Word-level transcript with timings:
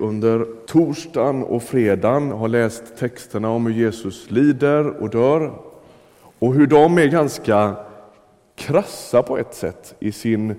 under 0.00 0.46
torsdagen 0.66 1.42
och 1.42 1.62
fredagen 1.62 2.30
har 2.30 2.48
läst 2.48 2.82
texterna 2.98 3.50
om 3.50 3.66
hur 3.66 3.74
Jesus 3.74 4.30
lider 4.30 5.02
och 5.02 5.10
dör 5.10 5.52
och 6.38 6.54
hur 6.54 6.66
de 6.66 6.98
är 6.98 7.06
ganska 7.06 7.76
krassa 8.56 9.22
på 9.22 9.38
ett 9.38 9.54
sätt 9.54 9.94
i, 10.00 10.12
sin, 10.12 10.54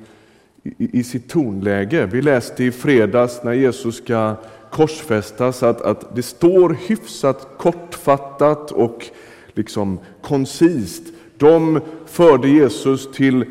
i, 0.63 0.99
i 0.99 1.03
sitt 1.03 1.29
tonläge. 1.29 2.05
Vi 2.05 2.21
läste 2.21 2.63
i 2.63 2.71
fredags 2.71 3.43
när 3.43 3.53
Jesus 3.53 3.95
ska 3.95 4.35
korsfästas 4.71 5.63
att, 5.63 5.81
att 5.81 6.15
det 6.15 6.23
står 6.23 6.77
hyfsat 6.87 7.47
kortfattat 7.57 8.71
och 8.71 9.05
liksom 9.53 9.99
koncist. 10.21 11.03
De 11.37 11.81
förde 12.05 12.49
Jesus 12.49 13.11
till 13.11 13.45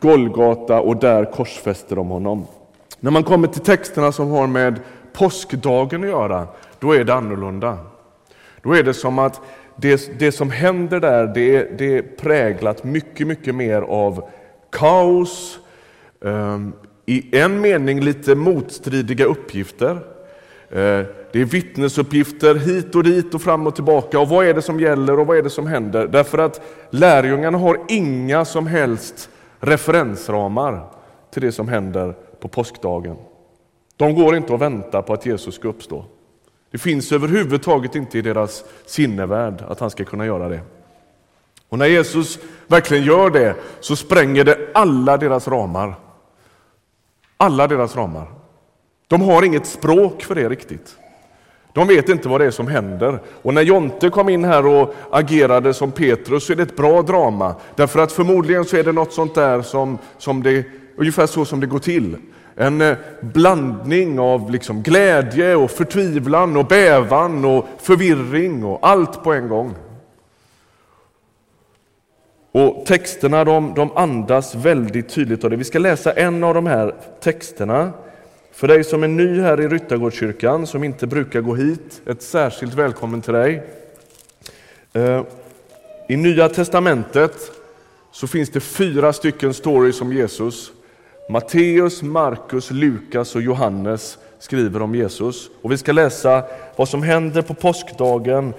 Golgata 0.00 0.80
och 0.80 0.96
där 0.96 1.24
korsfäste 1.24 1.94
de 1.94 2.08
honom. 2.08 2.46
När 3.00 3.10
man 3.10 3.24
kommer 3.24 3.48
till 3.48 3.60
texterna 3.60 4.12
som 4.12 4.30
har 4.30 4.46
med 4.46 4.80
påskdagen 5.12 6.02
att 6.02 6.10
göra, 6.10 6.46
då 6.78 6.92
är 6.92 7.04
det 7.04 7.14
annorlunda. 7.14 7.78
Då 8.62 8.72
är 8.72 8.82
det 8.82 8.94
som 8.94 9.18
att 9.18 9.40
det, 9.76 10.18
det 10.18 10.32
som 10.32 10.50
händer 10.50 11.00
där, 11.00 11.26
det, 11.26 11.78
det 11.78 11.98
är 11.98 12.02
präglat 12.02 12.84
mycket, 12.84 13.26
mycket 13.26 13.54
mer 13.54 13.82
av 13.82 14.28
kaos, 14.70 15.58
um, 16.20 16.72
i 17.06 17.38
en 17.38 17.60
mening 17.60 18.00
lite 18.00 18.34
motstridiga 18.34 19.24
uppgifter. 19.24 19.90
Eh, 20.70 21.06
det 21.32 21.40
är 21.40 21.44
vittnesuppgifter 21.44 22.54
hit 22.54 22.94
och 22.94 23.04
dit 23.04 23.34
och 23.34 23.42
fram 23.42 23.66
och 23.66 23.74
tillbaka. 23.74 24.20
Och 24.20 24.28
vad 24.28 24.46
är 24.46 24.54
det 24.54 24.62
som 24.62 24.80
gäller 24.80 25.18
och 25.18 25.26
vad 25.26 25.38
är 25.38 25.42
det 25.42 25.50
som 25.50 25.66
händer? 25.66 26.06
Därför 26.06 26.38
att 26.38 26.60
lärjungarna 26.90 27.58
har 27.58 27.78
inga 27.88 28.44
som 28.44 28.66
helst 28.66 29.30
referensramar 29.60 30.84
till 31.30 31.42
det 31.42 31.52
som 31.52 31.68
händer 31.68 32.14
på 32.40 32.48
påskdagen. 32.48 33.16
De 34.00 34.14
går 34.14 34.36
inte 34.36 34.52
och 34.52 34.62
väntar 34.62 35.02
på 35.02 35.12
att 35.12 35.26
Jesus 35.26 35.54
ska 35.54 35.68
uppstå. 35.68 36.04
Det 36.70 36.78
finns 36.78 37.12
överhuvudtaget 37.12 37.94
inte 37.94 38.18
i 38.18 38.22
deras 38.22 38.64
sinnevärld 38.86 39.64
att 39.68 39.80
han 39.80 39.90
ska 39.90 40.04
kunna 40.04 40.26
göra 40.26 40.48
det. 40.48 40.60
Och 41.68 41.78
när 41.78 41.86
Jesus 41.86 42.38
verkligen 42.66 43.04
gör 43.04 43.30
det 43.30 43.54
så 43.80 43.96
spränger 43.96 44.44
det 44.44 44.68
alla 44.74 45.16
deras 45.16 45.48
ramar. 45.48 45.94
Alla 47.36 47.66
deras 47.66 47.96
ramar. 47.96 48.26
De 49.06 49.22
har 49.22 49.42
inget 49.42 49.66
språk 49.66 50.22
för 50.22 50.34
det 50.34 50.48
riktigt. 50.48 50.96
De 51.72 51.88
vet 51.88 52.08
inte 52.08 52.28
vad 52.28 52.40
det 52.40 52.46
är 52.46 52.50
som 52.50 52.66
händer. 52.66 53.18
Och 53.42 53.54
när 53.54 53.62
Jonte 53.62 54.10
kom 54.10 54.28
in 54.28 54.44
här 54.44 54.66
och 54.66 54.94
agerade 55.10 55.74
som 55.74 55.92
Petrus 55.92 56.46
så 56.46 56.52
är 56.52 56.56
det 56.56 56.62
ett 56.62 56.76
bra 56.76 57.02
drama. 57.02 57.54
Därför 57.74 58.00
att 58.00 58.12
förmodligen 58.12 58.64
så 58.64 58.76
är 58.76 58.84
det 58.84 58.92
något 58.92 59.12
sånt 59.12 59.34
där 59.34 59.62
som, 59.62 59.98
som 60.18 60.42
det, 60.42 60.64
ungefär 60.96 61.26
så 61.26 61.44
som 61.44 61.60
det 61.60 61.66
går 61.66 61.78
till. 61.78 62.16
En 62.60 62.80
eh, 62.80 62.96
blandning 63.20 64.20
av 64.20 64.50
liksom 64.50 64.82
glädje 64.82 65.56
och 65.56 65.70
förtvivlan 65.70 66.56
och 66.56 66.66
bävan 66.66 67.44
och 67.44 67.66
förvirring 67.78 68.64
och 68.64 68.78
allt 68.82 69.24
på 69.24 69.32
en 69.32 69.48
gång. 69.48 69.74
Och 72.52 72.86
Texterna 72.86 73.44
de, 73.44 73.74
de 73.74 73.96
andas 73.96 74.54
väldigt 74.54 75.08
tydligt 75.08 75.44
av 75.44 75.50
det. 75.50 75.56
Vi 75.56 75.64
ska 75.64 75.78
läsa 75.78 76.12
en 76.12 76.44
av 76.44 76.54
de 76.54 76.66
här 76.66 76.94
texterna. 77.20 77.92
För 78.52 78.68
dig 78.68 78.84
som 78.84 79.02
är 79.02 79.08
ny 79.08 79.40
här 79.40 79.60
i 79.60 79.68
Ryttargårdskyrkan, 79.68 80.66
som 80.66 80.84
inte 80.84 81.06
brukar 81.06 81.40
gå 81.40 81.54
hit, 81.54 82.00
ett 82.06 82.22
särskilt 82.22 82.74
välkommen 82.74 83.20
till 83.20 83.34
dig. 83.34 83.62
Eh, 84.92 85.22
I 86.08 86.16
Nya 86.16 86.48
Testamentet 86.48 87.36
så 88.12 88.26
finns 88.26 88.50
det 88.50 88.60
fyra 88.60 89.12
stycken 89.12 89.54
stories 89.54 90.00
om 90.00 90.12
Jesus 90.12 90.72
Matteus, 91.30 92.02
Markus, 92.02 92.70
Lukas 92.70 93.34
och 93.34 93.42
Johannes 93.42 94.18
skriver 94.38 94.82
om 94.82 94.94
Jesus. 94.94 95.50
Och 95.62 95.72
vi 95.72 95.78
ska 95.78 95.92
läsa 95.92 96.44
vad 96.76 96.88
som 96.88 97.02
händer 97.02 97.42
på 97.42 97.54
påskdagen 97.54 98.54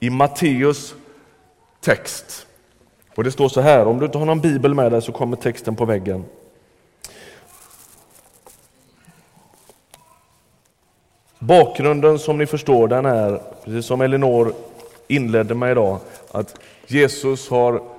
i 0.00 0.10
Matteus 0.10 0.94
text. 1.80 2.46
Och 3.14 3.24
Det 3.24 3.30
står 3.30 3.48
så 3.48 3.60
här, 3.60 3.86
om 3.86 3.98
du 3.98 4.04
inte 4.06 4.18
har 4.18 4.26
någon 4.26 4.40
bibel 4.40 4.74
med 4.74 4.92
dig 4.92 5.02
så 5.02 5.12
kommer 5.12 5.36
texten 5.36 5.76
på 5.76 5.84
väggen. 5.84 6.24
Bakgrunden 11.38 12.18
som 12.18 12.38
ni 12.38 12.46
förstår 12.46 12.88
den 12.88 13.06
är, 13.06 13.40
precis 13.64 13.86
som 13.86 14.00
Elinor 14.00 14.54
inledde 15.08 15.54
med 15.54 15.70
idag, 15.70 15.98
att 16.32 16.60
Jesus 16.86 17.50
har 17.50 17.91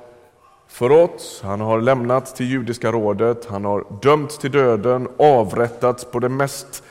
förråtts, 0.74 1.42
han 1.42 1.62
har 1.62 1.82
lämnats 1.82 2.34
till 2.34 2.46
judiska 2.46 2.92
rådet, 2.92 3.46
han 3.46 3.66
har 3.66 3.86
dömts 4.02 4.38
till 4.38 4.52
döden, 4.52 5.08
avrättats 5.18 6.06
på 6.06 6.20
det 6.20 6.30
mest 6.30 6.84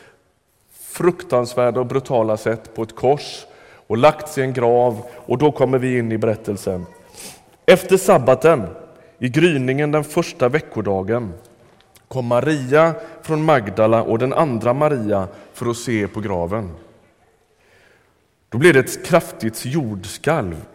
fruktansvärda 0.72 1.80
och 1.80 1.86
brutala 1.86 2.36
sätt 2.36 2.74
på 2.74 2.82
ett 2.82 2.96
kors 2.96 3.46
och 3.86 3.96
lagts 3.96 4.38
i 4.38 4.42
en 4.42 4.52
grav. 4.52 5.02
Och 5.26 5.38
då 5.38 5.52
kommer 5.52 5.78
vi 5.78 5.98
in 5.98 6.12
i 6.12 6.18
berättelsen. 6.18 6.86
Efter 7.66 7.96
sabbaten, 7.96 8.66
i 9.18 9.28
gryningen 9.28 9.92
den 9.92 10.04
första 10.04 10.48
veckodagen, 10.48 11.32
kom 12.08 12.26
Maria 12.26 12.94
från 13.22 13.44
Magdala 13.44 14.02
och 14.02 14.18
den 14.18 14.32
andra 14.32 14.74
Maria 14.74 15.28
för 15.52 15.70
att 15.70 15.76
se 15.76 16.08
på 16.08 16.20
graven. 16.20 16.70
Då 18.48 18.58
blev 18.58 18.74
det 18.74 18.80
ett 18.80 19.06
kraftigt 19.06 19.64
jordskalv 19.64 20.66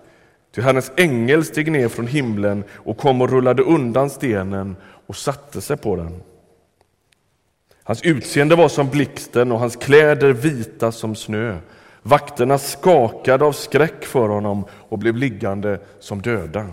Ty 0.57 0.63
Herrens 0.63 0.91
ängel 0.97 1.45
steg 1.45 1.71
ner 1.71 1.87
från 1.87 2.07
himlen 2.07 2.63
och 2.71 2.97
kom 2.97 3.21
och 3.21 3.29
rullade 3.29 3.63
undan 3.63 4.09
stenen 4.09 4.75
och 5.07 5.15
satte 5.15 5.61
sig 5.61 5.77
på 5.77 5.95
den. 5.95 6.21
Hans 7.83 8.01
utseende 8.01 8.55
var 8.55 8.67
som 8.67 8.89
blixten 8.89 9.51
och 9.51 9.59
hans 9.59 9.75
kläder 9.75 10.33
vita 10.33 10.91
som 10.91 11.15
snö. 11.15 11.57
Vakterna 12.01 12.57
skakade 12.57 13.45
av 13.45 13.51
skräck 13.51 14.05
för 14.05 14.29
honom 14.29 14.65
och 14.71 14.99
blev 14.99 15.15
liggande 15.15 15.79
som 15.99 16.21
döda. 16.21 16.65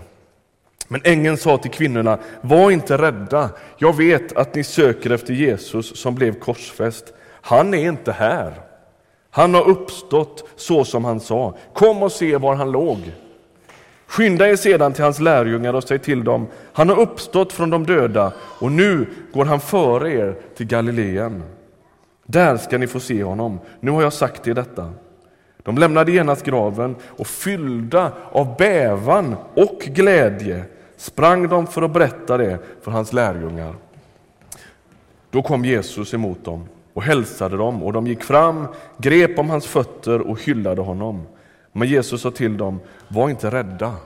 Men 0.89 1.01
ängeln 1.05 1.37
sa 1.37 1.59
till 1.59 1.71
kvinnorna, 1.71 2.19
var 2.41 2.71
inte 2.71 2.99
rädda. 2.99 3.51
Jag 3.79 3.97
vet 3.97 4.37
att 4.37 4.55
ni 4.55 4.65
söker 4.65 5.11
efter 5.11 5.33
Jesus 5.35 6.01
som 6.01 6.15
blev 6.15 6.39
korsfäst. 6.39 7.13
Han 7.41 7.75
är 7.75 7.89
inte 7.89 8.13
här. 8.13 8.55
Han 9.31 9.55
har 9.55 9.69
uppstått 9.69 10.49
så 10.57 10.85
som 10.85 11.05
han 11.05 11.21
sa. 11.21 11.57
Kom 11.75 12.03
och 12.03 12.13
se 12.13 12.37
var 12.37 12.55
han 12.55 12.73
låg. 12.73 12.99
Skynda 14.07 14.49
er 14.49 14.57
sedan 14.57 14.93
till 14.93 15.05
hans 15.05 15.21
lärjungar 15.21 15.75
och 15.75 15.85
säg 15.85 15.99
till 15.99 16.25
dem, 16.25 16.47
han 16.73 16.89
har 16.89 17.01
uppstått 17.01 17.53
från 17.53 17.71
de 17.71 17.87
döda 17.87 18.33
och 18.39 18.73
nu 18.73 19.07
går 19.33 19.45
han 19.45 19.61
före 19.61 20.13
er 20.13 20.37
till 20.57 20.67
Galileen. 20.67 21.43
Där 22.27 22.57
ska 22.57 22.79
ni 22.79 22.87
få 22.87 23.01
se 23.01 23.23
honom, 23.23 23.61
nu 23.81 23.91
har 23.91 24.03
jag 24.03 24.13
sagt 24.13 24.49
er 24.49 24.55
detta. 24.55 24.93
De 25.63 25.79
lämnade 25.79 26.13
genast 26.13 26.45
graven 26.45 26.97
och 27.07 27.27
fyllda 27.27 28.13
av 28.33 28.57
bävan 28.57 29.37
och 29.55 29.79
glädje 29.79 30.65
sprang 30.97 31.49
de 31.49 31.67
för 31.67 31.83
att 31.83 31.93
berätta 31.93 32.37
det 32.37 32.59
för 32.83 32.91
hans 32.91 33.13
lärjungar. 33.13 33.75
Då 35.31 35.43
kom 35.43 35.65
Jesus 35.65 36.15
emot 36.15 36.45
dem 36.45 36.65
och 36.93 37.03
hälsade 37.03 37.57
dem 37.57 37.83
och 37.83 37.93
de 37.93 38.07
gick 38.07 38.25
fram, 38.25 38.67
grep 38.99 39.39
om 39.39 39.51
hans 39.51 39.67
fötter 39.67 40.21
och 40.21 40.43
hyllade 40.43 40.83
honom. 40.83 41.27
Men 41.77 41.89
Jesus 41.89 42.23
sa 42.23 42.31
till 42.31 42.57
dem, 42.57 42.81
var 43.09 43.31
inte 43.31 43.51
rädda. 43.51 43.97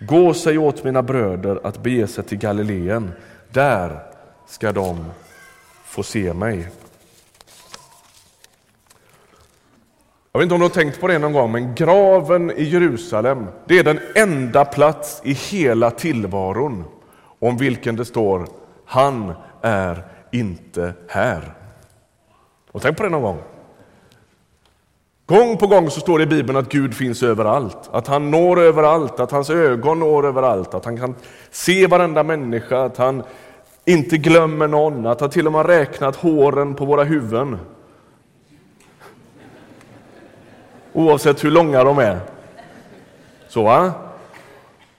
Gå 0.00 0.26
och 0.28 0.36
säg 0.36 0.58
åt 0.58 0.84
mina 0.84 1.02
bröder 1.02 1.60
att 1.64 1.82
bege 1.82 2.06
sig 2.06 2.24
till 2.24 2.38
Galileen. 2.38 3.12
Där 3.52 4.00
ska 4.46 4.72
de 4.72 5.04
få 5.84 6.02
se 6.02 6.32
mig. 6.32 6.68
Jag 10.32 10.38
vet 10.38 10.42
inte 10.42 10.54
om 10.54 10.60
du 10.60 10.64
har 10.64 10.70
tänkt 10.70 11.00
på 11.00 11.06
det 11.06 11.18
någon 11.18 11.32
gång, 11.32 11.52
men 11.52 11.74
graven 11.74 12.50
i 12.50 12.62
Jerusalem, 12.64 13.46
det 13.66 13.78
är 13.78 13.84
den 13.84 14.00
enda 14.14 14.64
plats 14.64 15.20
i 15.24 15.32
hela 15.32 15.90
tillvaron 15.90 16.84
om 17.38 17.56
vilken 17.56 17.96
det 17.96 18.04
står 18.04 18.48
Han 18.84 19.32
är 19.62 20.04
inte 20.32 20.94
här. 21.08 21.54
Och 22.72 22.82
tänk 22.82 22.96
på 22.96 23.02
det 23.02 23.08
någon 23.08 23.22
gång. 23.22 23.42
Gång 25.26 25.56
på 25.56 25.66
gång 25.66 25.90
så 25.90 26.00
står 26.00 26.18
det 26.18 26.24
i 26.24 26.26
Bibeln 26.26 26.58
att 26.58 26.72
Gud 26.72 26.94
finns 26.94 27.22
överallt, 27.22 27.90
att 27.92 28.06
han 28.06 28.30
når 28.30 28.60
överallt, 28.60 29.20
att 29.20 29.30
hans 29.30 29.50
ögon 29.50 29.98
når 29.98 30.26
överallt, 30.26 30.74
att 30.74 30.84
han 30.84 30.98
kan 30.98 31.14
se 31.50 31.86
varenda 31.86 32.22
människa, 32.22 32.84
att 32.84 32.96
han 32.96 33.22
inte 33.84 34.16
glömmer 34.16 34.68
någon, 34.68 35.06
att 35.06 35.20
han 35.20 35.30
till 35.30 35.46
och 35.46 35.52
med 35.52 35.60
har 35.60 35.68
räknat 35.68 36.16
håren 36.16 36.74
på 36.74 36.84
våra 36.84 37.04
huvuden. 37.04 37.58
Oavsett 40.92 41.44
hur 41.44 41.50
långa 41.50 41.84
de 41.84 41.98
är. 41.98 42.20
Så 43.48 43.62
va? 43.62 43.92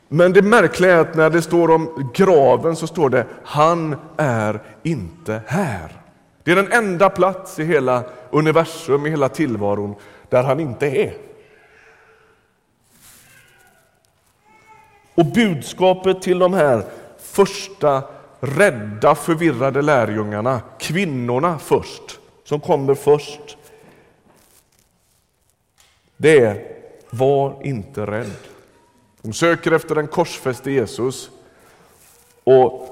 Men 0.08 0.34
det 0.34 0.42
märkliga 0.42 0.96
är 0.96 1.00
att 1.00 1.16
när 1.16 1.30
det 1.30 1.42
står 1.42 1.72
om 1.72 2.12
graven 2.14 2.76
så 2.76 2.88
står 2.88 3.10
det 3.10 3.26
Han 3.44 3.96
är 4.18 4.62
inte 4.84 5.42
här. 5.48 6.02
Det 6.44 6.52
är 6.52 6.56
den 6.56 6.72
enda 6.72 7.10
plats 7.10 7.60
i 7.60 7.64
hela 7.64 8.04
universum, 8.32 9.06
i 9.06 9.10
hela 9.10 9.30
tillvaron 9.30 9.96
där 10.30 10.44
han 10.44 10.60
inte 10.60 10.88
är. 10.88 11.14
Och 15.16 15.26
budskapet 15.26 16.22
till 16.22 16.40
de 16.40 16.54
här 16.54 16.84
första 17.18 18.04
rädda, 18.40 19.16
förvirrade 19.16 19.82
lärjungarna, 19.82 20.62
kvinnorna 20.80 21.60
först, 21.60 22.20
som 22.44 22.60
kommer 22.60 22.96
först, 22.96 23.58
det 26.18 26.40
är 26.40 26.78
var 27.10 27.62
inte 27.64 28.06
rädd. 28.06 28.38
De 29.22 29.34
söker 29.34 29.72
efter 29.72 29.96
den 29.96 30.08
korsfäste 30.08 30.72
Jesus 30.72 31.30
och 32.44 32.88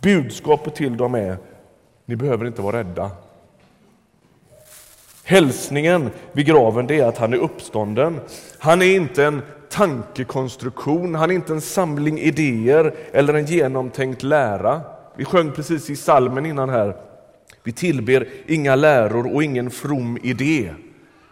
budskapet 0.00 0.74
till 0.74 0.96
dem 0.96 1.14
är 1.14 1.36
ni 2.04 2.16
behöver 2.16 2.46
inte 2.46 2.62
vara 2.62 2.78
rädda. 2.78 3.10
Hälsningen 5.24 6.10
vid 6.32 6.46
graven 6.46 6.86
det 6.86 7.00
är 7.00 7.06
att 7.06 7.18
han 7.18 7.32
är 7.32 7.38
uppstånden. 7.38 8.20
Han 8.58 8.82
är 8.82 8.96
inte 8.96 9.24
en 9.24 9.42
tankekonstruktion, 9.68 11.14
han 11.14 11.30
är 11.30 11.34
inte 11.34 11.52
en 11.52 11.60
samling 11.60 12.18
idéer 12.18 12.94
eller 13.12 13.34
en 13.34 13.46
genomtänkt 13.46 14.22
lära. 14.22 14.80
Vi 15.16 15.24
sjöng 15.24 15.52
precis 15.52 15.90
i 15.90 15.96
salmen 15.96 16.46
innan 16.46 16.68
här. 16.68 16.96
Vi 17.62 17.72
tillber 17.72 18.28
inga 18.46 18.76
läror 18.76 19.34
och 19.34 19.44
ingen 19.44 19.70
from 19.70 20.18
idé, 20.22 20.74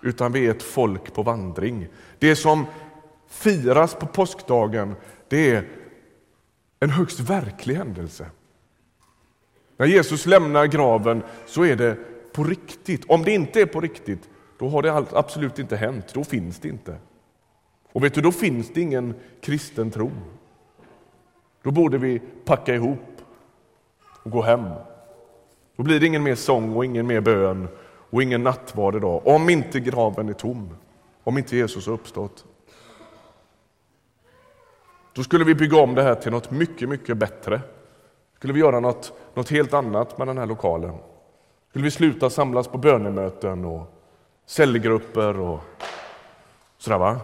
utan 0.02 0.32
vi 0.32 0.46
är 0.46 0.50
ett 0.50 0.62
folk 0.62 1.14
på 1.14 1.22
vandring. 1.22 1.86
Det 2.18 2.36
som 2.36 2.66
firas 3.28 3.94
på 3.94 4.06
påskdagen, 4.06 4.94
det 5.28 5.50
är 5.50 5.64
en 6.80 6.90
högst 6.90 7.20
verklig 7.20 7.74
händelse. 7.74 8.26
När 9.76 9.86
Jesus 9.86 10.26
lämnar 10.26 10.66
graven 10.66 11.22
så 11.46 11.64
är 11.64 11.76
det 11.76 11.96
på 12.32 12.44
riktigt. 12.44 13.04
Om 13.10 13.22
det 13.22 13.32
inte 13.32 13.60
är 13.60 13.66
på 13.66 13.80
riktigt, 13.80 14.28
då 14.58 14.68
har 14.68 14.82
det 14.82 15.06
absolut 15.12 15.58
inte 15.58 15.76
hänt. 15.76 16.14
Då 16.14 16.24
finns 16.24 16.58
det 16.58 16.68
inte. 16.68 16.96
Och 17.92 18.04
vet 18.04 18.14
du, 18.14 18.20
då 18.20 18.32
finns 18.32 18.72
det 18.72 18.80
ingen 18.80 19.14
kristen 19.40 19.90
tro. 19.90 20.10
Då 21.62 21.70
borde 21.70 21.98
vi 21.98 22.22
packa 22.44 22.74
ihop 22.74 23.22
och 24.22 24.30
gå 24.30 24.42
hem. 24.42 24.64
Då 25.76 25.82
blir 25.82 26.00
det 26.00 26.06
ingen 26.06 26.22
mer 26.22 26.34
sång 26.34 26.76
och 26.76 26.84
ingen 26.84 27.06
mer 27.06 27.20
bön 27.20 27.68
och 28.10 28.22
ingen 28.22 28.42
nattvard 28.42 28.96
idag, 28.96 29.26
om 29.26 29.50
inte 29.50 29.80
graven 29.80 30.28
är 30.28 30.32
tom, 30.32 30.76
om 31.24 31.38
inte 31.38 31.56
Jesus 31.56 31.86
har 31.86 31.94
uppstått. 31.94 32.44
Då 35.12 35.22
skulle 35.22 35.44
vi 35.44 35.54
bygga 35.54 35.78
om 35.78 35.94
det 35.94 36.02
här 36.02 36.14
till 36.14 36.32
något 36.32 36.50
mycket, 36.50 36.88
mycket 36.88 37.16
bättre. 37.16 37.60
Skulle 38.36 38.52
vi 38.52 38.60
göra 38.60 38.80
något, 38.80 39.12
något 39.34 39.50
helt 39.50 39.74
annat 39.74 40.18
med 40.18 40.26
den 40.26 40.38
här 40.38 40.46
lokalen. 40.46 40.94
Skulle 41.70 41.84
vi 41.84 41.90
sluta 41.90 42.30
samlas 42.30 42.68
på 42.68 42.78
bönemöten 42.78 43.64
och 43.64 43.94
cellgrupper 44.46 45.40
och 45.40 45.60
sådär 46.78 46.98
va? 46.98 47.20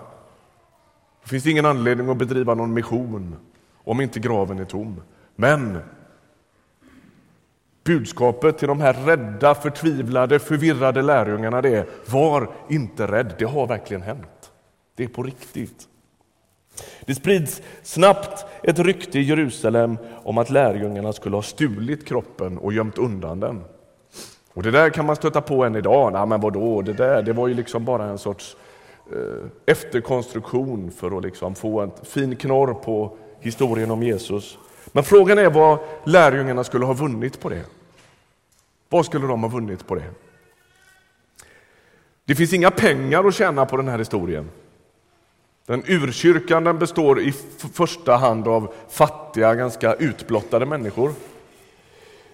Det 1.22 1.28
finns 1.28 1.46
ingen 1.46 1.66
anledning 1.66 2.08
att 2.08 2.16
bedriva 2.16 2.54
någon 2.54 2.74
mission 2.74 3.36
om 3.84 4.00
inte 4.00 4.20
graven 4.20 4.58
är 4.58 4.64
tom. 4.64 5.02
Men 5.36 5.78
budskapet 7.84 8.58
till 8.58 8.68
de 8.68 8.80
här 8.80 8.92
rädda, 8.92 9.54
förtvivlade, 9.54 10.38
förvirrade 10.38 11.02
lärjungarna 11.02 11.62
det 11.62 11.76
är 11.76 11.86
var 12.10 12.50
inte 12.68 13.06
rädd, 13.06 13.34
det 13.38 13.44
har 13.44 13.66
verkligen 13.66 14.02
hänt. 14.02 14.52
Det 14.94 15.04
är 15.04 15.08
på 15.08 15.22
riktigt. 15.22 15.88
Det 17.00 17.14
sprids 17.14 17.62
snabbt 17.82 18.46
ett 18.62 18.78
rykte 18.78 19.18
i 19.18 19.22
Jerusalem 19.22 19.98
om 20.24 20.38
att 20.38 20.50
lärjungarna 20.50 21.12
skulle 21.12 21.36
ha 21.36 21.42
stulit 21.42 22.08
kroppen 22.08 22.58
och 22.58 22.72
gömt 22.72 22.98
undan 22.98 23.40
den. 23.40 23.64
Och 24.56 24.62
Det 24.62 24.70
där 24.70 24.90
kan 24.90 25.06
man 25.06 25.16
stöta 25.16 25.40
på 25.40 25.64
än 25.64 25.76
idag. 25.76 26.12
Nej, 26.12 26.26
men 26.26 26.40
vadå, 26.40 26.82
det 26.82 26.92
där 26.92 27.22
det 27.22 27.32
var 27.32 27.48
ju 27.48 27.54
liksom 27.54 27.84
bara 27.84 28.04
en 28.04 28.18
sorts 28.18 28.56
eh, 29.12 29.48
efterkonstruktion 29.66 30.90
för 30.90 31.16
att 31.16 31.22
liksom 31.22 31.54
få 31.54 31.80
en 31.80 31.90
fin 32.02 32.36
knorr 32.36 32.74
på 32.74 33.16
historien 33.40 33.90
om 33.90 34.02
Jesus. 34.02 34.58
Men 34.92 35.04
frågan 35.04 35.38
är 35.38 35.50
vad 35.50 35.78
lärjungarna 36.04 36.64
skulle 36.64 36.84
ha 36.84 36.92
vunnit 36.92 37.40
på 37.40 37.48
det. 37.48 37.64
Vad 38.88 39.06
skulle 39.06 39.26
de 39.26 39.42
ha 39.42 39.48
vunnit 39.50 39.86
på 39.86 39.94
det? 39.94 40.10
Det 42.24 42.34
finns 42.34 42.52
inga 42.52 42.70
pengar 42.70 43.24
att 43.24 43.34
tjäna 43.34 43.66
på 43.66 43.76
den 43.76 43.88
här 43.88 43.98
historien. 43.98 44.50
Den 45.66 45.82
urkyrkan 45.86 46.64
den 46.64 46.78
består 46.78 47.20
i 47.20 47.32
första 47.72 48.16
hand 48.16 48.48
av 48.48 48.72
fattiga, 48.88 49.54
ganska 49.54 49.94
utblottade 49.94 50.66
människor. 50.66 51.12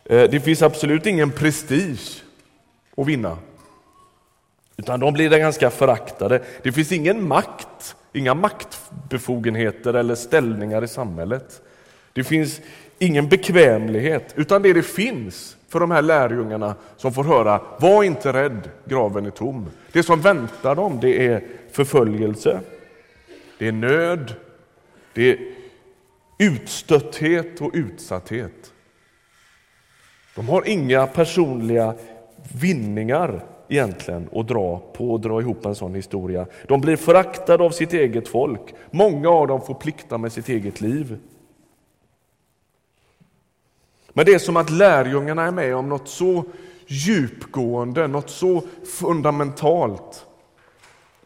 Eh, 0.05 0.31
det 0.31 0.41
finns 0.41 0.63
absolut 0.63 1.07
ingen 1.07 1.31
prestige 1.31 2.23
att 2.97 3.07
vinna. 3.07 3.39
Utan 4.77 5.01
de 5.01 5.13
blir 5.13 5.31
ganska 5.31 5.71
föraktade. 5.71 6.43
Det 6.63 6.73
finns 6.73 6.93
ingen 6.93 7.29
makt, 7.29 7.97
inga 8.13 8.35
maktbefogenheter 8.35 9.95
eller 9.95 10.15
ställningar 10.15 10.85
i 10.85 10.89
samhället. 10.89 11.63
Det 12.13 12.25
finns 12.25 12.61
ingen 12.99 13.29
bekvämlighet, 13.29 14.35
utan 14.37 14.63
det 14.63 14.73
det 14.73 14.83
finns 14.83 15.57
för 15.69 15.81
de 15.81 15.91
här 15.91 16.03
lärjungarna 16.03 16.75
som 16.97 17.13
får 17.13 17.25
höra, 17.25 17.61
var 17.79 18.03
inte 18.03 18.33
rädd, 18.33 18.71
graven 18.85 19.27
är 19.27 19.31
tom. 19.31 19.67
Det 19.93 20.03
som 20.03 20.21
väntar 20.21 20.75
dem, 20.75 20.99
det 21.01 21.27
är 21.27 21.45
förföljelse, 21.71 22.61
det 23.59 23.69
är 23.69 23.73
nöd, 23.73 24.35
det 25.15 25.31
är 25.31 25.39
utstötthet 26.39 27.61
och 27.61 27.71
utsatthet. 27.75 28.72
De 30.35 30.49
har 30.49 30.69
inga 30.69 31.07
personliga 31.07 31.95
vinningar 32.61 33.45
egentligen 33.69 34.29
att 34.33 34.49
dra 34.49 34.79
på 34.79 35.15
att 35.15 35.23
dra 35.23 35.41
ihop 35.41 35.67
en 35.67 35.75
sån 35.75 35.95
historia. 35.95 36.47
De 36.69 36.81
blir 36.81 36.97
föraktade 36.97 37.65
av 37.65 37.71
sitt 37.71 37.93
eget 37.93 38.29
folk. 38.29 38.75
Många 38.91 39.29
av 39.29 39.47
dem 39.47 39.61
får 39.61 39.75
plikta 39.75 40.19
med 40.19 40.33
sitt 40.33 40.49
eget 40.49 40.81
liv. 40.81 41.19
Men 44.13 44.27
det 44.27 44.35
är 44.35 44.39
som 44.39 44.57
att 44.57 44.71
lärjungarna 44.71 45.47
är 45.47 45.51
med 45.51 45.77
om 45.77 45.89
något 45.89 46.09
så 46.09 46.45
djupgående, 46.87 48.07
något 48.07 48.31
så 48.31 48.63
fundamentalt 49.01 50.27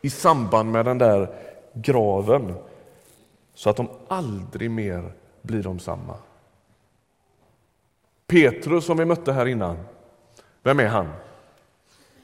i 0.01 0.11
samband 0.11 0.73
med 0.73 0.85
den 0.85 0.99
där 0.99 1.29
graven 1.73 2.55
så 3.55 3.71
att 3.71 3.77
de 3.77 3.89
aldrig 4.09 4.71
mer 4.71 5.13
blir 5.43 5.63
de 5.63 5.79
samma. 5.79 6.15
Petrus 8.27 8.85
som 8.85 8.97
vi 8.97 9.05
mötte 9.05 9.33
här 9.33 9.47
innan, 9.47 9.77
vem 10.63 10.81
är 10.81 10.87
han? 10.87 11.09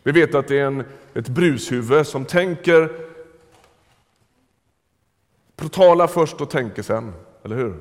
Vi 0.02 0.12
vet 0.12 0.34
att 0.34 0.48
det 0.48 0.58
är 0.58 0.66
en, 0.66 0.84
ett 1.14 1.28
brushuvud 1.28 2.06
som 2.06 2.24
tänker 2.24 2.88
talar 5.72 6.06
först 6.06 6.40
och 6.40 6.50
tänker 6.50 6.82
sen, 6.82 7.12
eller 7.44 7.56
hur? 7.56 7.74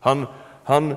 Han, 0.00 0.26
han 0.64 0.96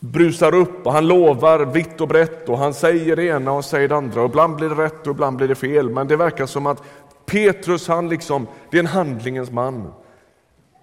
brusar 0.00 0.54
upp 0.54 0.86
och 0.86 0.92
han 0.92 1.08
lovar 1.08 1.64
vitt 1.64 2.00
och 2.00 2.08
brett 2.08 2.48
och 2.48 2.58
han 2.58 2.74
säger 2.74 3.16
det 3.16 3.24
ena 3.24 3.52
och 3.52 3.64
säger 3.64 3.88
det 3.88 3.96
andra. 3.96 4.20
Och 4.20 4.28
ibland 4.28 4.56
blir 4.56 4.68
det 4.68 4.84
rätt 4.84 5.06
och 5.06 5.14
ibland 5.14 5.36
blir 5.36 5.48
det 5.48 5.54
fel. 5.54 5.90
Men 5.90 6.08
det 6.08 6.16
verkar 6.16 6.46
som 6.46 6.66
att 6.66 6.82
Petrus, 7.26 7.88
han 7.88 8.08
liksom, 8.08 8.46
det 8.70 8.76
är 8.76 8.80
en 8.80 8.86
handlingens 8.86 9.50
man. 9.50 9.92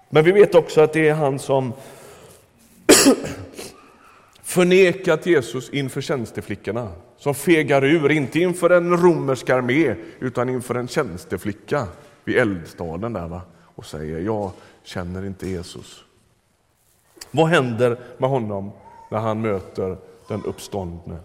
Men 0.09 0.23
vi 0.23 0.31
vet 0.31 0.55
också 0.55 0.81
att 0.81 0.93
det 0.93 1.07
är 1.07 1.13
han 1.13 1.39
som 1.39 1.73
förnekat 4.45 5.25
Jesus 5.25 5.69
inför 5.69 6.01
tjänsteflickorna. 6.01 6.91
Som 7.17 7.35
fegar 7.35 7.85
ur, 7.85 8.11
inte 8.11 8.39
inför 8.39 8.69
en 8.69 8.97
romersk 8.97 9.49
armé, 9.49 9.95
utan 10.19 10.49
inför 10.49 10.75
en 10.75 10.87
tjänsteflicka 10.87 11.87
vid 12.23 12.35
eldstaden 12.35 13.13
där 13.13 13.27
va? 13.27 13.41
och 13.75 13.85
säger 13.85 14.19
jag 14.19 14.51
känner 14.83 15.25
inte 15.25 15.47
Jesus. 15.47 16.03
Vad 17.31 17.47
händer 17.47 17.97
med 18.17 18.29
honom 18.29 18.71
när 19.11 19.19
han 19.19 19.41
möter 19.41 19.97
den 20.27 20.43
uppståndne? 20.43 21.17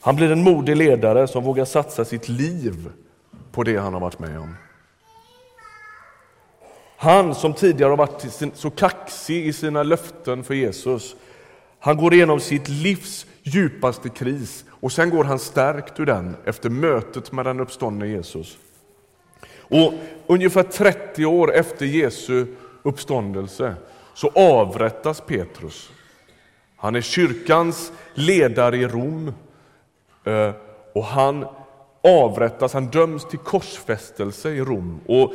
Han 0.00 0.16
blir 0.16 0.32
en 0.32 0.42
modig 0.42 0.76
ledare 0.76 1.28
som 1.28 1.44
vågar 1.44 1.64
satsa 1.64 2.04
sitt 2.04 2.28
liv 2.28 2.90
på 3.52 3.62
det 3.62 3.76
han 3.76 3.92
har 3.92 4.00
varit 4.00 4.18
med 4.18 4.38
om. 4.38 4.54
Han 7.00 7.34
som 7.34 7.54
tidigare 7.54 7.90
har 7.90 7.96
varit 7.96 8.54
så 8.54 8.70
kaxig 8.70 9.46
i 9.46 9.52
sina 9.52 9.82
löften 9.82 10.44
för 10.44 10.54
Jesus, 10.54 11.16
han 11.78 11.96
går 11.96 12.14
igenom 12.14 12.40
sitt 12.40 12.68
livs 12.68 13.26
djupaste 13.42 14.08
kris 14.08 14.64
och 14.70 14.92
sen 14.92 15.10
går 15.10 15.24
han 15.24 15.38
stärkt 15.38 16.00
ur 16.00 16.06
den 16.06 16.36
efter 16.44 16.70
mötet 16.70 17.32
med 17.32 17.46
den 17.46 17.60
uppståndne 17.60 18.06
Jesus. 18.06 18.58
Och 19.58 19.92
ungefär 20.26 20.62
30 20.62 21.24
år 21.24 21.54
efter 21.54 21.86
Jesu 21.86 22.46
uppståndelse 22.82 23.74
så 24.14 24.28
avrättas 24.34 25.20
Petrus. 25.20 25.90
Han 26.76 26.96
är 26.96 27.00
kyrkans 27.00 27.92
ledare 28.14 28.76
i 28.76 28.86
Rom 28.86 29.32
eh, 30.24 30.50
och 30.94 31.04
han 31.04 31.46
avrättas, 32.02 32.72
han 32.72 32.86
döms 32.86 33.24
till 33.24 33.38
korsfästelse 33.38 34.50
i 34.50 34.60
Rom. 34.60 35.00
Och 35.06 35.34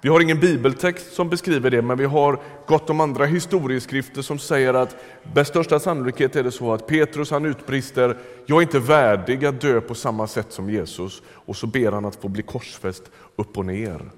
vi 0.00 0.08
har 0.08 0.20
ingen 0.20 0.40
bibeltext 0.40 1.12
som 1.12 1.28
beskriver 1.28 1.70
det, 1.70 1.82
men 1.82 1.98
vi 1.98 2.04
har 2.04 2.42
gott 2.66 2.90
om 2.90 3.00
andra 3.00 3.24
historieskrifter 3.24 4.22
som 4.22 4.38
säger 4.38 4.74
att 4.74 4.96
med 5.34 5.46
största 5.46 5.80
sannolikhet 5.80 6.36
är 6.36 6.42
det 6.42 6.52
så 6.52 6.72
att 6.72 6.86
Petrus 6.86 7.30
han 7.30 7.44
utbrister, 7.44 8.18
jag 8.46 8.58
är 8.58 8.62
inte 8.62 8.78
värdig 8.78 9.44
att 9.44 9.60
dö 9.60 9.80
på 9.80 9.94
samma 9.94 10.26
sätt 10.26 10.52
som 10.52 10.70
Jesus. 10.70 11.22
Och 11.28 11.56
så 11.56 11.66
ber 11.66 11.92
han 11.92 12.04
att 12.04 12.16
få 12.16 12.28
bli 12.28 12.42
korsfäst 12.42 13.10
upp 13.36 13.58
och 13.58 13.66
ner. 13.66 14.10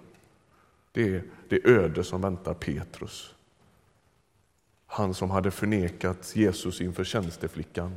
Det 0.93 1.15
är 1.15 1.23
det 1.49 1.67
öde 1.67 2.05
som 2.05 2.21
väntar 2.21 2.55
Petrus. 2.55 3.35
Han 4.87 5.15
som 5.15 5.31
hade 5.31 5.51
förnekat 5.51 6.37
Jesus 6.37 6.81
inför 6.81 7.05
tjänsteflickan. 7.05 7.97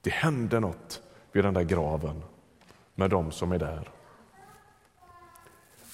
Det 0.00 0.10
hände 0.10 0.60
något 0.60 1.02
vid 1.32 1.44
den 1.44 1.54
där 1.54 1.62
graven. 1.62 2.22
med 2.94 3.10
dem 3.10 3.32
som 3.32 3.52
är 3.52 3.58
där. 3.58 3.93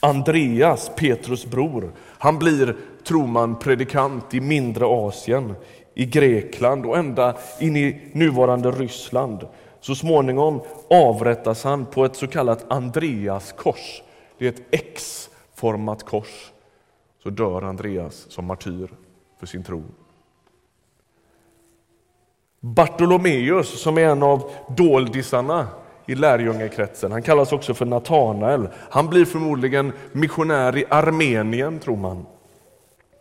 Andreas, 0.00 0.90
Petrus 0.96 1.46
bror, 1.46 1.92
han 2.18 2.38
blir, 2.38 2.76
tror 3.04 3.26
man, 3.26 3.58
predikant 3.58 4.34
i 4.34 4.40
mindre 4.40 4.86
Asien, 4.86 5.54
i 5.94 6.06
Grekland 6.06 6.86
och 6.86 6.98
ända 6.98 7.36
in 7.58 7.76
i 7.76 8.10
nuvarande 8.12 8.70
Ryssland. 8.70 9.48
Så 9.80 9.94
småningom 9.94 10.60
avrättas 10.90 11.64
han 11.64 11.86
på 11.86 12.04
ett 12.04 12.16
så 12.16 12.26
kallat 12.26 12.72
Andreaskors. 12.72 14.02
Det 14.38 14.46
är 14.46 14.48
ett 14.52 14.62
X-format 14.70 16.02
kors. 16.02 16.52
Så 17.22 17.30
dör 17.30 17.62
Andreas 17.62 18.26
som 18.28 18.44
martyr 18.44 18.90
för 19.38 19.46
sin 19.46 19.64
tro. 19.64 19.82
Bartolomeus, 22.60 23.82
som 23.82 23.98
är 23.98 24.02
en 24.02 24.22
av 24.22 24.50
doldisarna 24.76 25.68
i 26.10 26.14
lärjungakretsen, 26.14 27.12
han 27.12 27.22
kallas 27.22 27.52
också 27.52 27.74
för 27.74 27.86
Natanael. 27.86 28.68
Han 28.90 29.08
blir 29.08 29.24
förmodligen 29.24 29.92
missionär 30.12 30.76
i 30.76 30.84
Armenien, 30.88 31.78
tror 31.78 31.96
man. 31.96 32.26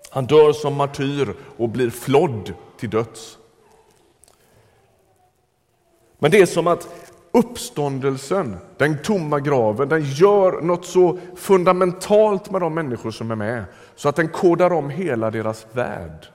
Han 0.09 0.25
dör 0.25 0.53
som 0.53 0.73
martyr 0.73 1.33
och 1.57 1.69
blir 1.69 1.89
flodd 1.89 2.53
till 2.79 2.89
döds. 2.89 3.37
Men 6.19 6.31
det 6.31 6.41
är 6.41 6.45
som 6.45 6.67
att 6.67 6.87
uppståndelsen, 7.31 8.57
den 8.77 9.01
tomma 9.01 9.39
graven, 9.39 9.89
den 9.89 10.01
gör 10.01 10.61
något 10.61 10.85
så 10.85 11.19
fundamentalt 11.35 12.51
med 12.51 12.61
de 12.61 12.73
människor 12.73 13.11
som 13.11 13.31
är 13.31 13.35
med 13.35 13.63
så 13.95 14.09
att 14.09 14.15
den 14.15 14.27
kodar 14.27 14.73
om 14.73 14.89
hela 14.89 15.31
deras 15.31 15.67
värld. 15.71 16.27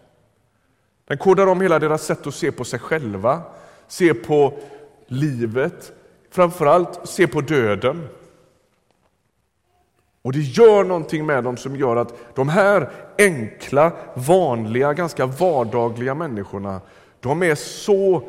Den 1.08 1.18
kodar 1.18 1.46
om 1.46 1.60
hela 1.60 1.78
deras 1.78 2.02
sätt 2.02 2.26
att 2.26 2.34
se 2.34 2.52
på 2.52 2.64
sig 2.64 2.78
själva, 2.78 3.42
se 3.88 4.14
på 4.14 4.58
livet, 5.06 5.92
framförallt 6.34 7.08
se 7.08 7.26
på 7.26 7.40
döden. 7.40 8.08
Och 10.22 10.32
det 10.32 10.40
gör 10.40 10.84
någonting 10.84 11.26
med 11.26 11.44
dem 11.44 11.56
som 11.56 11.76
gör 11.76 11.96
att 11.96 12.14
de 12.34 12.48
här 12.48 12.90
enkla, 13.18 13.92
vanliga, 14.14 14.92
ganska 14.92 15.26
vardagliga 15.26 16.14
människorna, 16.14 16.80
de 17.20 17.42
är 17.42 17.54
så 17.54 18.22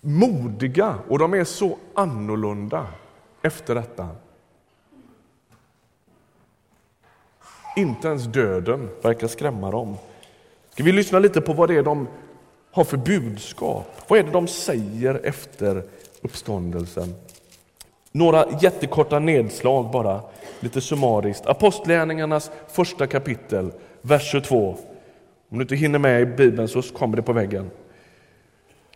modiga 0.00 0.94
och 1.08 1.18
de 1.18 1.34
är 1.34 1.44
så 1.44 1.78
annorlunda 1.94 2.86
efter 3.42 3.74
detta. 3.74 4.08
Inte 7.76 8.08
ens 8.08 8.24
döden 8.24 8.88
verkar 9.02 9.28
skrämma 9.28 9.70
dem. 9.70 9.96
Ska 10.70 10.82
vi 10.82 10.92
lyssna 10.92 11.18
lite 11.18 11.40
på 11.40 11.52
vad 11.52 11.68
det 11.68 11.76
är 11.76 11.82
de 11.82 12.08
har 12.70 12.84
för 12.84 12.96
budskap? 12.96 13.86
Vad 14.08 14.18
är 14.18 14.22
det 14.22 14.30
de 14.30 14.48
säger 14.48 15.20
efter 15.24 15.84
uppståndelsen? 16.22 17.14
Några 18.12 18.44
jättekorta 18.60 19.18
nedslag 19.18 19.90
bara, 19.90 20.20
lite 20.60 20.80
summariskt. 20.80 21.46
Apostlagärningarnas 21.46 22.50
första 22.68 23.06
kapitel, 23.06 23.72
vers 24.02 24.30
22. 24.30 24.76
Om 25.50 25.58
du 25.58 25.62
inte 25.62 25.76
hinner 25.76 25.98
med 25.98 26.22
i 26.22 26.26
Bibeln 26.26 26.68
så 26.68 26.82
kommer 26.82 27.16
det 27.16 27.22
på 27.22 27.32
väggen. 27.32 27.70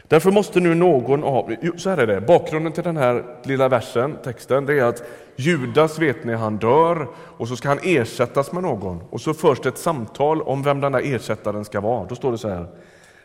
Därför 0.08 0.30
måste 0.30 0.60
nu 0.60 0.74
någon 0.74 1.24
av... 1.24 1.56
Så 1.76 1.90
här 1.90 1.98
är 1.98 2.06
det, 2.06 2.20
bakgrunden 2.20 2.72
till 2.72 2.82
den 2.82 2.96
här 2.96 3.24
lilla 3.44 3.68
versen, 3.68 4.16
texten, 4.24 4.66
det 4.66 4.78
är 4.78 4.84
att 4.84 5.02
Judas, 5.36 5.98
vet 5.98 6.24
ni, 6.24 6.34
han 6.34 6.56
dör 6.56 7.08
och 7.16 7.48
så 7.48 7.56
ska 7.56 7.68
han 7.68 7.80
ersättas 7.82 8.52
med 8.52 8.62
någon. 8.62 9.00
Och 9.10 9.20
så 9.20 9.34
förs 9.34 9.60
det 9.60 9.68
ett 9.68 9.78
samtal 9.78 10.42
om 10.42 10.62
vem 10.62 10.80
den 10.80 10.92
där 10.92 11.14
ersättaren 11.14 11.64
ska 11.64 11.80
vara. 11.80 12.06
Då 12.06 12.14
står 12.14 12.32
det 12.32 12.38
så 12.38 12.48
här. 12.48 12.66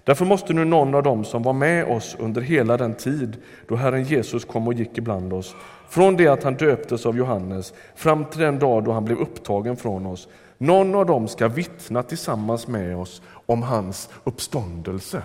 Därför 0.03 0.25
måste 0.25 0.53
nu 0.53 0.65
någon 0.65 0.95
av 0.95 1.03
dem 1.03 1.25
som 1.25 1.43
var 1.43 1.53
med 1.53 1.85
oss 1.85 2.15
under 2.19 2.41
hela 2.41 2.77
den 2.77 2.93
tid 2.93 3.37
då 3.67 3.75
Herren 3.75 4.03
Jesus 4.03 4.45
kom 4.45 4.67
och 4.67 4.73
gick 4.73 4.97
ibland 4.97 5.33
oss, 5.33 5.55
från 5.89 6.17
det 6.17 6.27
att 6.27 6.43
han 6.43 6.55
döptes 6.55 7.05
av 7.05 7.17
Johannes 7.17 7.73
fram 7.95 8.25
till 8.25 8.39
den 8.39 8.59
dag 8.59 8.83
då 8.83 8.91
han 8.91 9.05
blev 9.05 9.17
upptagen 9.17 9.77
från 9.77 10.05
oss, 10.05 10.27
någon 10.57 10.95
av 10.95 11.05
dem 11.05 11.27
ska 11.27 11.47
vittna 11.47 12.03
tillsammans 12.03 12.67
med 12.67 12.97
oss 12.97 13.21
om 13.45 13.63
hans 13.63 14.09
uppståndelse. 14.23 15.23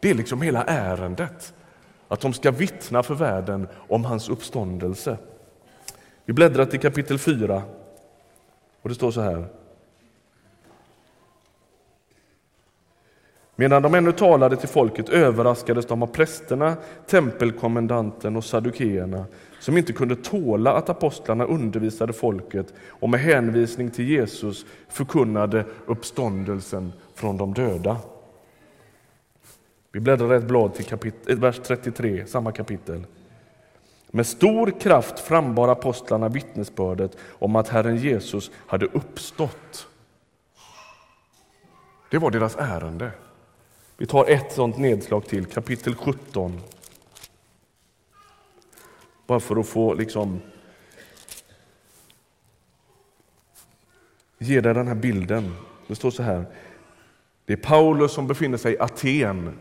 Det 0.00 0.10
är 0.10 0.14
liksom 0.14 0.42
hela 0.42 0.62
ärendet. 0.64 1.54
Att 2.08 2.20
de 2.20 2.32
ska 2.32 2.50
vittna 2.50 3.02
för 3.02 3.14
världen 3.14 3.68
om 3.88 4.04
hans 4.04 4.28
uppståndelse. 4.28 5.18
Vi 6.24 6.32
bläddrar 6.32 6.64
till 6.64 6.80
kapitel 6.80 7.18
4 7.18 7.62
och 8.82 8.88
det 8.88 8.94
står 8.94 9.10
så 9.10 9.20
här. 9.20 9.46
Medan 13.58 13.82
de 13.82 13.94
ännu 13.94 14.12
talade 14.12 14.56
till 14.56 14.68
folket 14.68 15.08
överraskades 15.08 15.86
de 15.86 16.02
av 16.02 16.06
prästerna, 16.06 16.76
tempelkommendanten 17.06 18.36
och 18.36 18.44
saddukeerna 18.44 19.24
som 19.60 19.76
inte 19.76 19.92
kunde 19.92 20.16
tåla 20.16 20.72
att 20.72 20.88
apostlarna 20.88 21.44
undervisade 21.44 22.12
folket 22.12 22.74
och 22.88 23.10
med 23.10 23.20
hänvisning 23.20 23.90
till 23.90 24.08
Jesus 24.08 24.66
förkunnade 24.88 25.64
uppståndelsen 25.86 26.92
från 27.14 27.36
de 27.36 27.54
döda. 27.54 27.96
Vi 29.92 30.00
bläddrar 30.00 30.34
ett 30.34 30.44
blad 30.44 30.74
till 30.74 30.84
kapitel, 30.84 31.32
eh, 31.32 31.38
vers 31.38 31.60
33, 31.64 32.26
samma 32.26 32.52
kapitel. 32.52 33.06
Med 34.10 34.26
stor 34.26 34.80
kraft 34.80 35.18
frambar 35.18 35.68
apostlarna 35.68 36.28
vittnesbördet 36.28 37.16
om 37.28 37.56
att 37.56 37.68
Herren 37.68 37.96
Jesus 37.96 38.50
hade 38.66 38.86
uppstått. 38.86 39.86
Det 42.10 42.18
var 42.18 42.30
deras 42.30 42.56
ärende. 42.56 43.10
Vi 43.96 44.06
tar 44.06 44.30
ett 44.30 44.52
sådant 44.52 44.78
nedslag 44.78 45.26
till, 45.26 45.46
kapitel 45.46 45.94
17. 45.94 46.60
Bara 49.26 49.40
för 49.40 49.56
att 49.56 49.66
få 49.66 49.94
liksom 49.94 50.40
ge 54.38 54.60
dig 54.60 54.74
den 54.74 54.88
här 54.88 54.94
bilden. 54.94 55.54
Det 55.86 55.94
står 55.94 56.10
så 56.10 56.22
här. 56.22 56.44
Det 57.44 57.52
är 57.52 57.56
Paulus 57.56 58.12
som 58.12 58.26
befinner 58.26 58.58
sig 58.58 58.74
i 58.74 58.78
Aten 58.78 59.58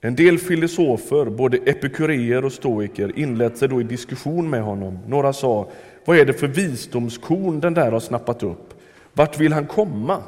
en 0.00 0.14
del 0.14 0.38
filosofer, 0.38 1.24
både 1.24 1.56
epikureer 1.56 2.44
och 2.44 2.52
stoiker, 2.52 3.18
inlät 3.18 3.58
sig 3.58 3.68
då 3.68 3.80
i 3.80 3.84
diskussion 3.84 4.50
med 4.50 4.62
honom. 4.62 4.98
Några 5.06 5.32
sa, 5.32 5.68
vad 6.04 6.18
är 6.18 6.24
det 6.24 6.32
för 6.32 6.46
visdomskorn 6.46 7.60
den 7.60 7.74
där 7.74 7.92
har 7.92 8.00
snappat 8.00 8.42
upp? 8.42 8.74
Vart 9.12 9.40
vill 9.40 9.52
han 9.52 9.66
komma? 9.66 10.22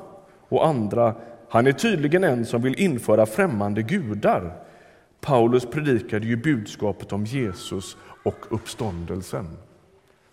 Och 0.49 0.66
andra, 0.66 1.14
han 1.48 1.66
är 1.66 1.72
tydligen 1.72 2.24
en 2.24 2.46
som 2.46 2.62
vill 2.62 2.80
införa 2.80 3.26
främmande 3.26 3.82
gudar. 3.82 4.52
Paulus 5.20 5.66
predikade 5.66 6.26
ju 6.26 6.36
budskapet 6.36 7.12
om 7.12 7.24
Jesus 7.24 7.96
och 8.22 8.36
uppståndelsen. 8.48 9.56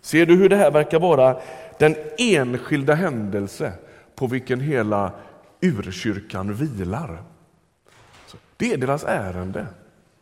Ser 0.00 0.26
du 0.26 0.36
hur 0.36 0.48
det 0.48 0.56
här 0.56 0.70
verkar 0.70 1.00
vara 1.00 1.40
den 1.78 1.96
enskilda 2.18 2.94
händelse 2.94 3.72
på 4.14 4.26
vilken 4.26 4.60
hela 4.60 5.12
urkyrkan 5.60 6.54
vilar? 6.54 7.22
Det 8.56 8.72
är 8.72 8.76
deras 8.76 9.04
ärende. 9.04 9.66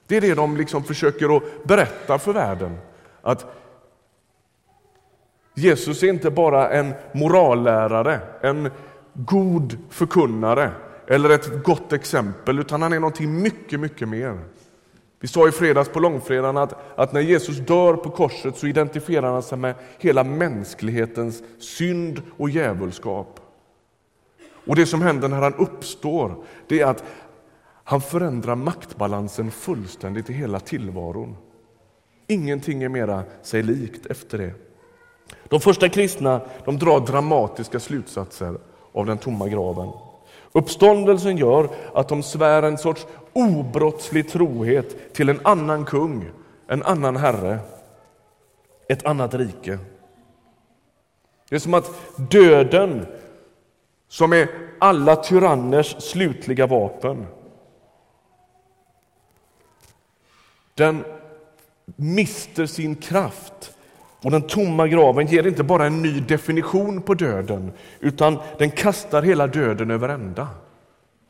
Det 0.07 0.17
är 0.17 0.21
det 0.21 0.35
de 0.35 0.57
liksom 0.57 0.85
försöker 0.85 1.37
att 1.37 1.65
berätta 1.65 2.19
för 2.19 2.33
världen. 2.33 2.79
Att 3.23 3.47
Jesus 5.55 6.03
är 6.03 6.09
inte 6.09 6.31
bara 6.31 6.71
en 6.71 6.95
morallärare, 7.13 8.21
en 8.41 8.71
god 9.15 9.79
förkunnare 9.91 10.71
eller 11.07 11.31
ett 11.31 11.65
gott 11.65 11.93
exempel, 11.93 12.59
utan 12.59 12.83
han 12.83 12.93
är 12.93 13.01
någonting 13.01 13.43
mycket, 13.43 13.81
mycket 13.81 14.09
mer. 14.09 14.39
Vi 15.21 15.29
sa 15.29 15.49
i 15.49 15.53
fredags 15.53 15.89
på 15.89 16.01
långfredagen 16.01 16.57
att, 16.57 16.99
att 16.99 17.13
när 17.13 17.21
Jesus 17.21 17.57
dör 17.57 17.95
på 17.95 18.11
korset 18.11 18.57
så 18.57 18.67
identifierar 18.67 19.33
han 19.33 19.43
sig 19.43 19.59
med 19.59 19.75
hela 19.99 20.25
mänsklighetens 20.25 21.43
synd 21.59 22.23
och 22.37 22.51
djävulskap. 22.51 23.41
Och 24.67 24.77
det 24.77 24.87
som 24.87 25.03
händer 25.03 25.29
när 25.29 25.43
han 25.43 25.55
uppstår, 25.55 26.45
det 26.67 26.81
är 26.81 26.87
att 26.87 27.05
han 27.85 28.01
förändrar 28.01 28.55
maktbalansen 28.55 29.51
fullständigt 29.51 30.31
i 30.31 30.33
hela 30.33 30.61
tillvaron. 30.61 31.37
Ingenting 32.27 32.83
är 32.83 32.89
mera 32.89 33.23
sig 33.43 33.63
likt 33.63 34.07
efter 34.07 34.39
det. 34.39 34.53
De 35.49 35.61
första 35.61 35.89
kristna 35.89 36.41
de 36.65 36.79
drar 36.79 37.01
dramatiska 37.01 37.81
slutsatser 37.81 38.59
av 38.95 39.07
den 39.07 39.19
tomma 39.19 39.49
graven. 39.49 39.91
Uppståndelsen 40.53 41.37
gör 41.37 41.69
att 41.95 42.09
de 42.09 42.23
svär 42.23 42.63
en 42.63 42.79
sorts 42.79 43.07
obrottslig 43.33 44.29
trohet 44.29 45.15
till 45.15 45.29
en 45.29 45.41
annan 45.45 45.85
kung, 45.85 46.31
en 46.67 46.83
annan 46.83 47.17
herre, 47.17 47.59
ett 48.89 49.07
annat 49.07 49.35
rike. 49.35 49.79
Det 51.49 51.55
är 51.55 51.61
som 51.61 51.75
att 51.75 51.91
döden, 52.31 53.07
som 54.09 54.33
är 54.33 54.49
alla 54.79 55.17
tyranners 55.17 56.03
slutliga 56.03 56.67
vapen, 56.67 57.27
Den 60.75 61.05
mister 61.97 62.67
sin 62.67 62.97
kraft. 62.97 63.74
Och 64.25 64.31
den 64.31 64.43
tomma 64.43 64.89
graven 64.89 65.27
ger 65.27 65.47
inte 65.47 65.63
bara 65.63 65.87
en 65.87 66.03
ny 66.03 66.21
definition 66.21 67.03
på 67.03 67.15
döden, 67.15 67.73
utan 68.01 68.39
den 68.59 68.71
kastar 68.71 69.23
hela 69.23 69.47
döden 69.47 69.91
över 69.91 70.09
ända. 70.09 70.49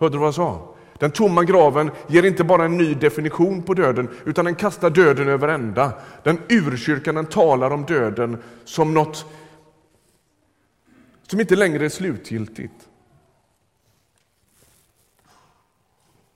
Hörde 0.00 0.14
du 0.14 0.18
vad 0.18 0.26
jag 0.26 0.34
sa? 0.34 0.74
Den 0.98 1.10
tomma 1.10 1.44
graven 1.44 1.90
ger 2.06 2.22
inte 2.22 2.44
bara 2.44 2.64
en 2.64 2.76
ny 2.76 2.94
definition 2.94 3.62
på 3.62 3.74
döden, 3.74 4.08
utan 4.24 4.44
den 4.44 4.54
kastar 4.54 4.90
döden 4.90 5.28
över 5.28 5.48
ända. 5.48 5.92
Den 6.22 6.38
urkyrkan 6.48 7.14
den 7.14 7.26
talar 7.26 7.70
om 7.70 7.84
döden 7.84 8.42
som 8.64 8.94
något 8.94 9.26
som 11.26 11.40
inte 11.40 11.56
längre 11.56 11.84
är 11.84 11.88
slutgiltigt. 11.88 12.88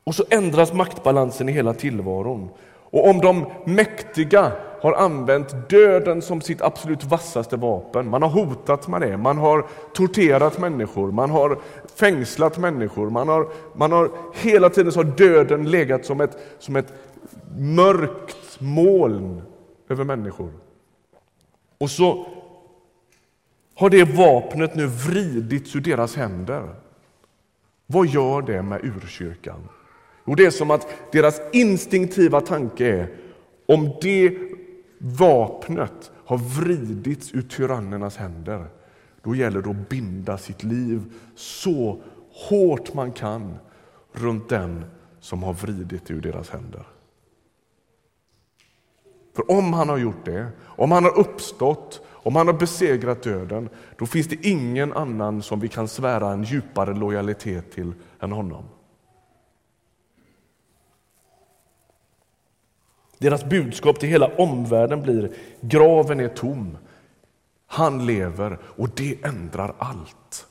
Och 0.05 0.15
så 0.15 0.25
ändras 0.31 0.73
maktbalansen 0.73 1.49
i 1.49 1.53
hela 1.53 1.75
tillvaron. 1.75 2.49
Och 2.91 3.09
om 3.09 3.19
de 3.19 3.47
mäktiga 3.65 4.53
har 4.81 4.93
använt 4.93 5.69
döden 5.71 6.23
som 6.23 6.41
sitt 6.41 6.63
absolut 6.63 7.05
vassaste 7.05 7.57
vapen, 7.57 8.11
man 8.11 8.23
har 8.23 8.29
hotat 8.29 8.89
med 8.89 9.01
det, 9.01 9.17
man 9.17 9.39
har 9.39 9.67
torterat 9.93 10.59
människor, 10.59 11.13
man 11.13 11.31
har 11.31 11.59
fängslat 11.95 12.59
människor, 12.59 13.11
man 13.11 13.29
har, 13.29 13.49
man 13.75 13.93
har 13.93 14.11
hela 14.35 14.71
tiden 14.71 14.93
så 14.93 14.99
har 14.99 15.05
döden 15.05 15.71
legat 15.71 16.05
som 16.05 16.21
ett, 16.21 16.39
som 16.59 16.77
ett 16.77 16.93
mörkt 17.59 18.61
moln 18.61 19.43
över 19.89 20.05
människor. 20.05 20.51
Och 21.79 21.91
så 21.91 22.27
har 23.75 23.91
det 23.91 24.05
vapnet 24.05 24.75
nu 24.75 24.87
vridits 24.87 25.77
ur 25.77 25.81
deras 25.81 26.17
händer. 26.17 26.75
Vad 27.87 28.07
gör 28.07 28.43
det 28.43 28.63
med 28.63 28.85
urkyrkan? 28.85 29.69
Jo, 30.27 30.35
det 30.35 30.47
är 30.47 30.51
som 30.51 30.71
att 30.71 31.13
deras 31.13 31.41
instinktiva 31.53 32.41
tanke 32.41 32.87
är 32.87 33.09
om 33.67 33.91
det 34.01 34.39
vapnet 34.99 36.13
har 36.25 36.39
vridits 36.39 37.35
ur 37.35 37.43
tyrannernas 37.43 38.17
händer, 38.17 38.67
då 39.23 39.35
gäller 39.35 39.63
det 39.63 39.71
att 39.71 39.89
binda 39.89 40.39
sitt 40.39 40.63
liv 40.63 41.13
så 41.37 42.01
hårt 42.49 42.95
man 42.95 43.13
kan 43.13 43.55
runt 44.13 44.49
den 44.49 44.85
som 45.21 45.43
har 45.43 45.53
vridit 45.53 46.07
det 46.07 46.15
ur 46.15 46.21
deras 46.21 46.51
händer. 46.51 46.87
För 49.37 49.51
om 49.51 49.73
han 49.73 49.89
har 49.89 49.99
gjort 49.99 50.25
det, 50.25 50.47
om 50.61 50.93
han 50.93 51.05
har 51.05 51.19
uppstått, 51.19 52.01
om 52.07 52.37
han 52.37 52.47
har 52.47 52.55
besegrat 52.55 53.23
döden, 53.23 53.69
då 53.99 54.07
finns 54.07 54.29
det 54.29 54.47
ingen 54.47 54.93
annan 54.93 55.43
som 55.43 55.61
vi 55.61 55.69
kan 55.69 55.89
svära 55.89 56.33
en 56.33 56.43
djupare 56.43 56.95
lojalitet 56.95 57.73
till 57.73 57.93
än 58.21 58.33
honom. 58.33 58.65
Deras 63.19 63.45
budskap 63.45 64.01
till 64.01 64.09
hela 64.09 64.37
omvärlden 64.37 65.03
blir 65.03 65.33
graven 65.61 66.21
är 66.21 66.29
tom, 66.29 66.79
han 67.67 68.07
lever 68.07 68.59
och 68.63 68.89
det 68.89 69.25
ändrar 69.25 69.75
allt. 69.79 70.47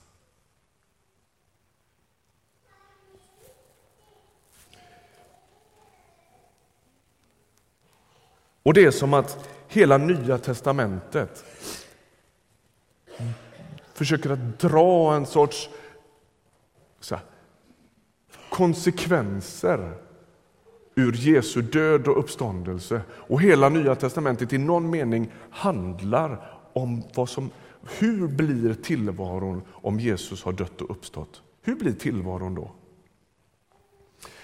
Och 8.63 8.73
det 8.73 8.85
är 8.85 8.91
som 8.91 9.13
att 9.13 9.49
hela 9.67 9.97
Nya 9.97 10.37
testamentet 10.37 11.45
försöker 13.93 14.29
att 14.29 14.59
dra 14.59 15.15
en 15.15 15.25
sorts 15.25 15.69
här, 17.09 17.19
konsekvenser 18.49 19.93
ur 20.97 21.13
Jesu 21.13 21.61
död 21.61 22.07
och 22.07 22.19
uppståndelse. 22.19 23.01
Och 23.11 23.41
hela 23.41 23.69
Nya 23.69 23.95
testamentet 23.95 24.53
i 24.53 24.57
någon 24.57 24.89
mening 24.89 25.31
handlar 25.49 26.57
om 26.73 27.03
vad 27.15 27.29
som, 27.29 27.49
hur 27.99 28.27
blir 28.27 28.73
tillvaron 28.73 29.61
om 29.69 29.99
Jesus 29.99 30.43
har 30.43 30.53
dött 30.53 30.81
och 30.81 30.91
uppstått. 30.91 31.41
Hur 31.61 31.75
blir 31.75 31.93
tillvaron 31.93 32.55
då? 32.55 32.71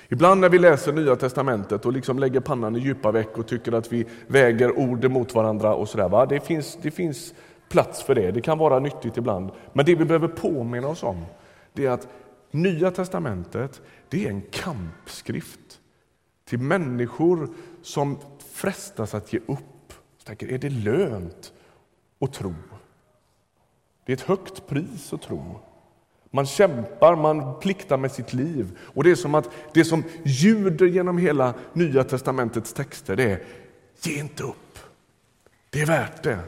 Ibland 0.08 0.42
när 0.42 0.50
vi 0.50 0.60
läser 0.60 0.94
Nya 0.94 1.16
testamentet 1.16 1.86
och 1.86 1.94
liksom 1.94 2.20
lägger 2.20 2.40
pannan 2.40 2.76
i 2.76 2.80
djupa 2.80 3.12
veck 3.12 3.38
och 3.38 3.48
tycker 3.48 3.72
att 3.72 3.94
vi 3.94 4.06
väger 4.28 4.80
ord 4.80 5.12
mot 5.12 5.36
varandra 5.36 5.76
och 5.76 5.90
sådär. 5.90 6.10
Va? 6.10 6.26
Det, 6.26 6.40
finns, 6.40 6.78
det 6.82 6.92
finns 6.92 7.34
plats 7.70 8.04
för 8.04 8.16
det, 8.16 8.32
det 8.32 8.42
kan 8.42 8.58
vara 8.58 8.80
nyttigt 8.80 9.18
ibland. 9.18 9.52
Men 9.74 9.86
det 9.86 9.96
vi 9.96 10.06
behöver 10.06 10.28
påminna 10.28 10.88
oss 10.88 11.04
om 11.04 11.26
det 11.74 11.86
är 11.86 11.92
att 11.92 12.08
Nya 12.52 12.92
testamentet 12.92 13.82
det 14.10 14.26
är 14.26 14.30
en 14.30 14.42
kampskrift 14.42 15.60
till 16.54 16.60
människor 16.60 17.50
som 17.82 18.18
frestas 18.54 19.14
att 19.14 19.34
ge 19.34 19.40
upp. 19.40 19.94
Så 20.18 20.26
tänker, 20.26 20.52
är 20.52 20.58
det 20.58 20.70
lönt 20.70 21.54
att 22.22 22.34
tro? 22.34 22.54
Det 24.06 24.12
är 24.12 24.18
ett 24.18 24.22
högt 24.22 24.68
pris 24.68 25.14
att 25.14 25.22
tro. 25.22 25.60
Man 26.32 26.46
kämpar, 26.46 27.16
man 27.16 27.60
pliktar 27.60 27.98
med 27.98 28.12
sitt 28.12 28.34
liv. 28.34 28.78
Och 28.82 29.04
Det 29.04 29.12
är 29.12 29.16
som 29.16 29.36
att 29.36 29.50
det 29.74 29.86
som 29.86 30.04
ljuder 30.24 30.86
genom 30.86 31.18
hela 31.18 31.54
Nya 31.74 32.04
testamentets 32.04 32.74
texter 32.74 33.16
det 33.16 33.32
är 33.32 33.44
ge 34.02 34.20
inte 34.20 34.44
upp. 34.44 34.80
Det 35.70 35.82
är 35.82 35.86
värt 35.86 36.24
det. 36.24 36.40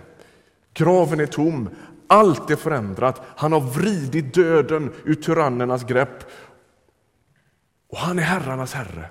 Graven 0.74 1.20
är 1.20 1.26
tom, 1.26 1.70
allt 2.08 2.52
är 2.52 2.56
förändrat. 2.56 3.22
Han 3.36 3.54
har 3.54 3.62
vridit 3.62 4.34
döden 4.34 4.94
ur 5.04 5.16
tyrannernas 5.16 5.84
grepp 5.84 6.24
och 7.90 7.98
han 7.98 8.20
är 8.20 8.24
herrarnas 8.24 8.74
herre. 8.74 9.10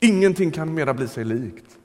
Ingenting 0.00 0.50
kan 0.50 0.74
mera 0.74 0.94
bli 0.94 1.08
sig 1.08 1.24
likt. 1.24 1.78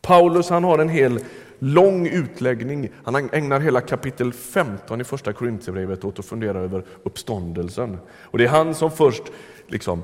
Paulus 0.00 0.50
han 0.50 0.64
har 0.64 0.78
en 0.78 0.88
hel 0.88 1.20
lång 1.58 2.06
utläggning. 2.06 2.90
Han 3.04 3.30
ägnar 3.32 3.60
hela 3.60 3.80
kapitel 3.80 4.32
15 4.32 5.00
i 5.00 5.04
första 5.04 5.32
Korinthierbrevet 5.32 6.04
åt 6.04 6.18
att 6.18 6.26
fundera 6.26 6.58
över 6.58 6.84
uppståndelsen. 7.02 7.98
Och 8.08 8.38
Det 8.38 8.44
är 8.44 8.48
han 8.48 8.74
som 8.74 8.90
först 8.90 9.22
liksom 9.66 10.02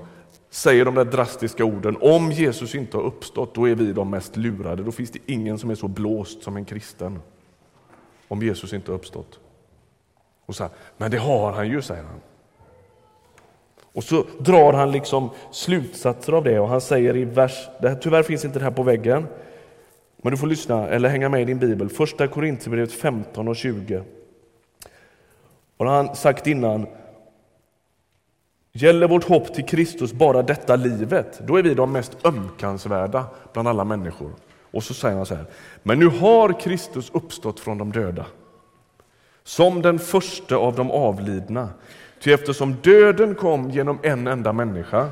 säger 0.51 0.85
de 0.85 0.95
där 0.95 1.05
drastiska 1.05 1.65
orden. 1.65 1.97
Om 2.01 2.33
Jesus 2.33 2.75
inte 2.75 2.97
har 2.97 3.05
uppstått, 3.05 3.55
då 3.55 3.69
är 3.69 3.75
vi 3.75 3.93
de 3.93 4.11
mest 4.11 4.37
lurade. 4.37 4.83
Då 4.83 4.93
finns 4.93 5.11
det 5.11 5.19
ingen 5.27 5.59
som 5.59 5.71
är 5.71 5.75
så 5.75 5.89
blåst 5.89 6.43
som 6.43 6.57
en 6.57 6.65
kristen. 6.65 7.21
Om 8.29 8.43
Jesus 8.43 8.73
inte 8.73 8.91
har 8.91 8.99
uppstått. 8.99 9.39
Och 10.47 10.57
så 10.57 10.63
här, 10.63 10.73
Men 10.97 11.11
det 11.11 11.19
har 11.19 11.53
han 11.53 11.69
ju, 11.69 11.83
säger 11.83 12.03
han. 12.03 12.21
Och 13.93 14.05
så 14.05 14.25
drar 14.39 14.73
han 14.73 14.93
liksom 14.93 15.31
slutsatser 15.51 16.33
av 16.33 16.45
det 16.45 16.61
och 16.61 16.69
han 16.69 16.81
säger 16.81 17.17
i 17.17 17.25
vers, 17.25 17.69
det 17.81 17.89
här, 17.89 17.97
tyvärr 17.97 18.23
finns 18.23 18.45
inte 18.45 18.59
det 18.59 18.65
här 18.65 18.73
på 18.73 18.83
väggen, 18.83 19.27
men 20.23 20.31
du 20.31 20.37
får 20.37 20.47
lyssna 20.47 20.89
eller 20.89 21.09
hänga 21.09 21.29
med 21.29 21.43
i 21.43 21.45
din 21.45 21.59
bibel. 21.59 21.89
Första 21.89 22.29
Korinthierbrevet 22.29 22.93
15 22.93 23.49
och 23.49 23.57
20. 23.57 24.03
Och 25.77 25.87
har 25.87 25.95
han 25.95 26.17
sagt 26.17 26.47
innan, 26.47 26.87
gäller 28.73 29.09
vårt 29.09 29.25
hopp 29.25 29.55
till 29.55 29.65
Kristus 29.65 30.13
bara 30.13 30.43
detta 30.43 30.77
livet, 30.77 31.41
då 31.47 31.57
är 31.57 31.63
vi 31.63 31.75
de 31.75 31.93
mest 31.93 32.27
ömkansvärda 32.27 33.27
bland 33.53 33.69
alla 33.69 33.85
människor. 33.85 34.33
Och 34.71 34.85
så 34.85 34.95
säger 34.95 35.17
han 35.17 35.27
så 35.27 35.35
här, 35.35 35.47
men 35.83 35.99
nu 35.99 36.07
har 36.07 36.61
Kristus 36.61 37.11
uppstått 37.11 37.61
från 37.61 37.79
de 37.79 37.93
döda, 37.93 38.27
som 39.45 39.83
den 39.83 39.99
första 39.99 40.57
av 40.57 40.77
de 40.77 40.91
avlidna. 40.91 41.69
Ty 42.21 42.33
eftersom 42.33 42.77
döden 42.83 43.35
kom 43.35 43.71
genom 43.71 43.99
en 44.03 44.27
enda 44.27 44.53
människa 44.53 45.09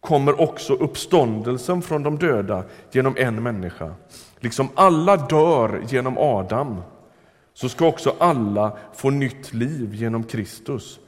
kommer 0.00 0.40
också 0.40 0.72
uppståndelsen 0.74 1.82
från 1.82 2.02
de 2.02 2.18
döda 2.18 2.64
genom 2.92 3.14
en 3.16 3.42
människa. 3.42 3.94
Liksom 4.38 4.68
alla 4.74 5.16
dör 5.16 5.82
genom 5.88 6.18
Adam, 6.18 6.82
så 7.54 7.68
ska 7.68 7.86
också 7.86 8.14
alla 8.18 8.76
få 8.94 9.10
nytt 9.10 9.54
liv 9.54 9.94
genom 9.94 10.24
Kristus. 10.24 11.00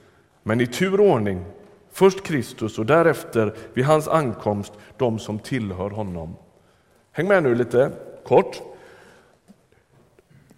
Men 0.42 0.60
i 0.60 0.66
tur 0.66 1.00
och 1.00 1.06
ordning, 1.06 1.44
först 1.92 2.22
Kristus 2.22 2.78
och 2.78 2.86
därefter 2.86 3.54
vid 3.74 3.84
hans 3.84 4.08
ankomst 4.08 4.72
de 4.96 5.18
som 5.18 5.38
tillhör 5.38 5.90
honom. 5.90 6.36
Häng 7.12 7.28
med 7.28 7.42
nu 7.42 7.54
lite 7.54 7.90
kort. 8.24 8.62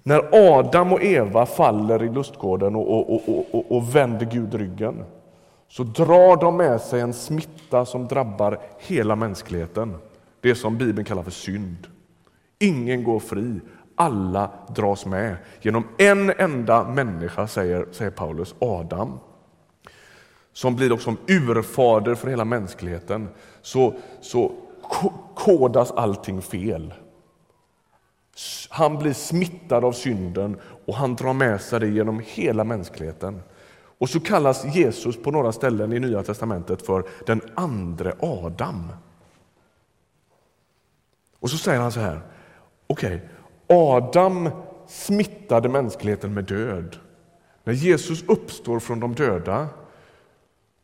När 0.03 0.29
Adam 0.33 0.93
och 0.93 1.03
Eva 1.03 1.47
faller 1.47 2.03
i 2.03 2.09
lustgården 2.09 2.77
och, 2.77 3.15
och, 3.15 3.29
och, 3.29 3.73
och, 3.77 3.97
vänder 3.97 4.27
Gud 4.27 4.55
ryggen 4.55 5.05
så 5.69 5.83
drar 5.83 6.37
de 6.41 6.57
med 6.57 6.81
sig 6.81 7.01
en 7.01 7.12
smitta 7.12 7.85
som 7.85 8.09
drabbar 8.09 8.59
hela 8.79 9.17
mänskligheten. 9.17 9.95
Det 10.41 10.55
som 10.55 10.79
Bibeln 10.79 11.05
kallar 11.05 11.23
för 11.23 11.31
synd. 11.31 11.87
Ingen 12.59 13.05
går 13.05 13.21
fri, 13.21 13.61
alla 13.95 14.51
dras 14.69 15.07
med 15.07 15.37
genom 15.61 15.85
en 15.99 16.31
enda 16.31 16.85
människa, 16.85 17.47
säger, 17.47 17.87
säger 17.93 18.11
Paulus, 18.11 18.55
Adam 18.59 19.19
som 20.53 20.77
blir 20.77 20.93
också 20.93 21.17
urfader 21.29 22.15
för 22.15 22.29
hela 22.29 22.45
mänskligheten, 22.45 23.29
så, 23.62 23.95
så 24.21 24.53
kodas 25.35 25.91
allting 25.91 26.43
fel. 26.43 26.95
Han 28.68 28.99
blir 28.99 29.12
smittad 29.12 29.85
av 29.85 29.92
synden 29.92 30.61
och 30.87 30.95
han 30.95 31.16
drar 31.16 31.33
med 31.33 31.61
sig 31.61 31.81
det 31.81 31.88
genom 31.88 32.23
hela 32.27 32.64
mänskligheten. 32.64 33.42
Och 33.99 34.09
så 34.09 34.21
kallas 34.21 34.64
Jesus 34.64 35.23
på 35.23 35.31
några 35.31 35.53
ställen 35.53 35.92
i 35.92 36.01
Nya 36.01 36.23
testamentet 36.23 36.87
för 36.87 37.05
den 37.27 37.40
andre 37.55 38.14
Adam. 38.21 38.92
Och 41.38 41.51
så 41.51 41.59
säger 41.59 41.81
han 41.81 41.92
så 41.92 42.01
här, 42.01 42.21
okej, 42.87 43.16
okay, 43.16 43.77
Adam 43.79 44.51
smittade 44.87 45.68
mänskligheten 45.68 46.35
med 46.35 46.45
död. 46.45 46.97
När 47.64 47.73
Jesus 47.73 48.23
uppstår 48.23 48.81
från 48.81 49.01
de 49.01 49.14
döda 49.14 49.68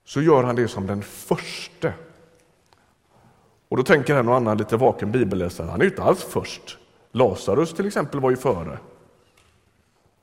så 0.04 0.22
gör 0.22 0.42
han 0.42 0.56
det 0.56 0.68
som 0.68 0.86
den 0.86 1.02
första. 1.02 1.92
Och 3.68 3.76
då 3.76 3.82
tänker 3.82 4.14
en 4.14 4.28
och 4.28 4.36
annan 4.36 4.58
lite 4.58 4.76
vaken 4.76 5.12
bibelläsare, 5.12 5.66
han 5.66 5.80
är 5.80 5.84
ju 5.84 5.90
inte 5.90 6.02
alls 6.02 6.22
först. 6.22 6.78
Lazarus 7.12 7.74
till 7.74 7.86
exempel 7.86 8.20
var 8.20 8.30
ju 8.30 8.36
före. 8.36 8.78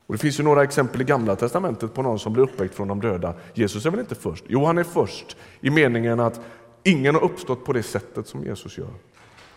Och 0.06 0.14
Det 0.14 0.18
finns 0.18 0.40
ju 0.40 0.44
några 0.44 0.62
exempel 0.62 1.00
i 1.00 1.04
Gamla 1.04 1.36
testamentet 1.36 1.94
på 1.94 2.02
någon 2.02 2.18
som 2.18 2.32
blir 2.32 2.42
uppväckt 2.42 2.74
från 2.74 2.88
de 2.88 3.00
döda. 3.00 3.34
Jesus 3.54 3.86
är 3.86 3.90
väl 3.90 4.00
inte 4.00 4.14
först? 4.14 4.44
Jo, 4.48 4.64
han 4.64 4.78
är 4.78 4.84
först 4.84 5.36
i 5.60 5.70
meningen 5.70 6.20
att 6.20 6.40
ingen 6.82 7.14
har 7.14 7.24
uppstått 7.24 7.64
på 7.64 7.72
det 7.72 7.82
sättet 7.82 8.26
som 8.26 8.44
Jesus 8.44 8.78
gör. 8.78 8.94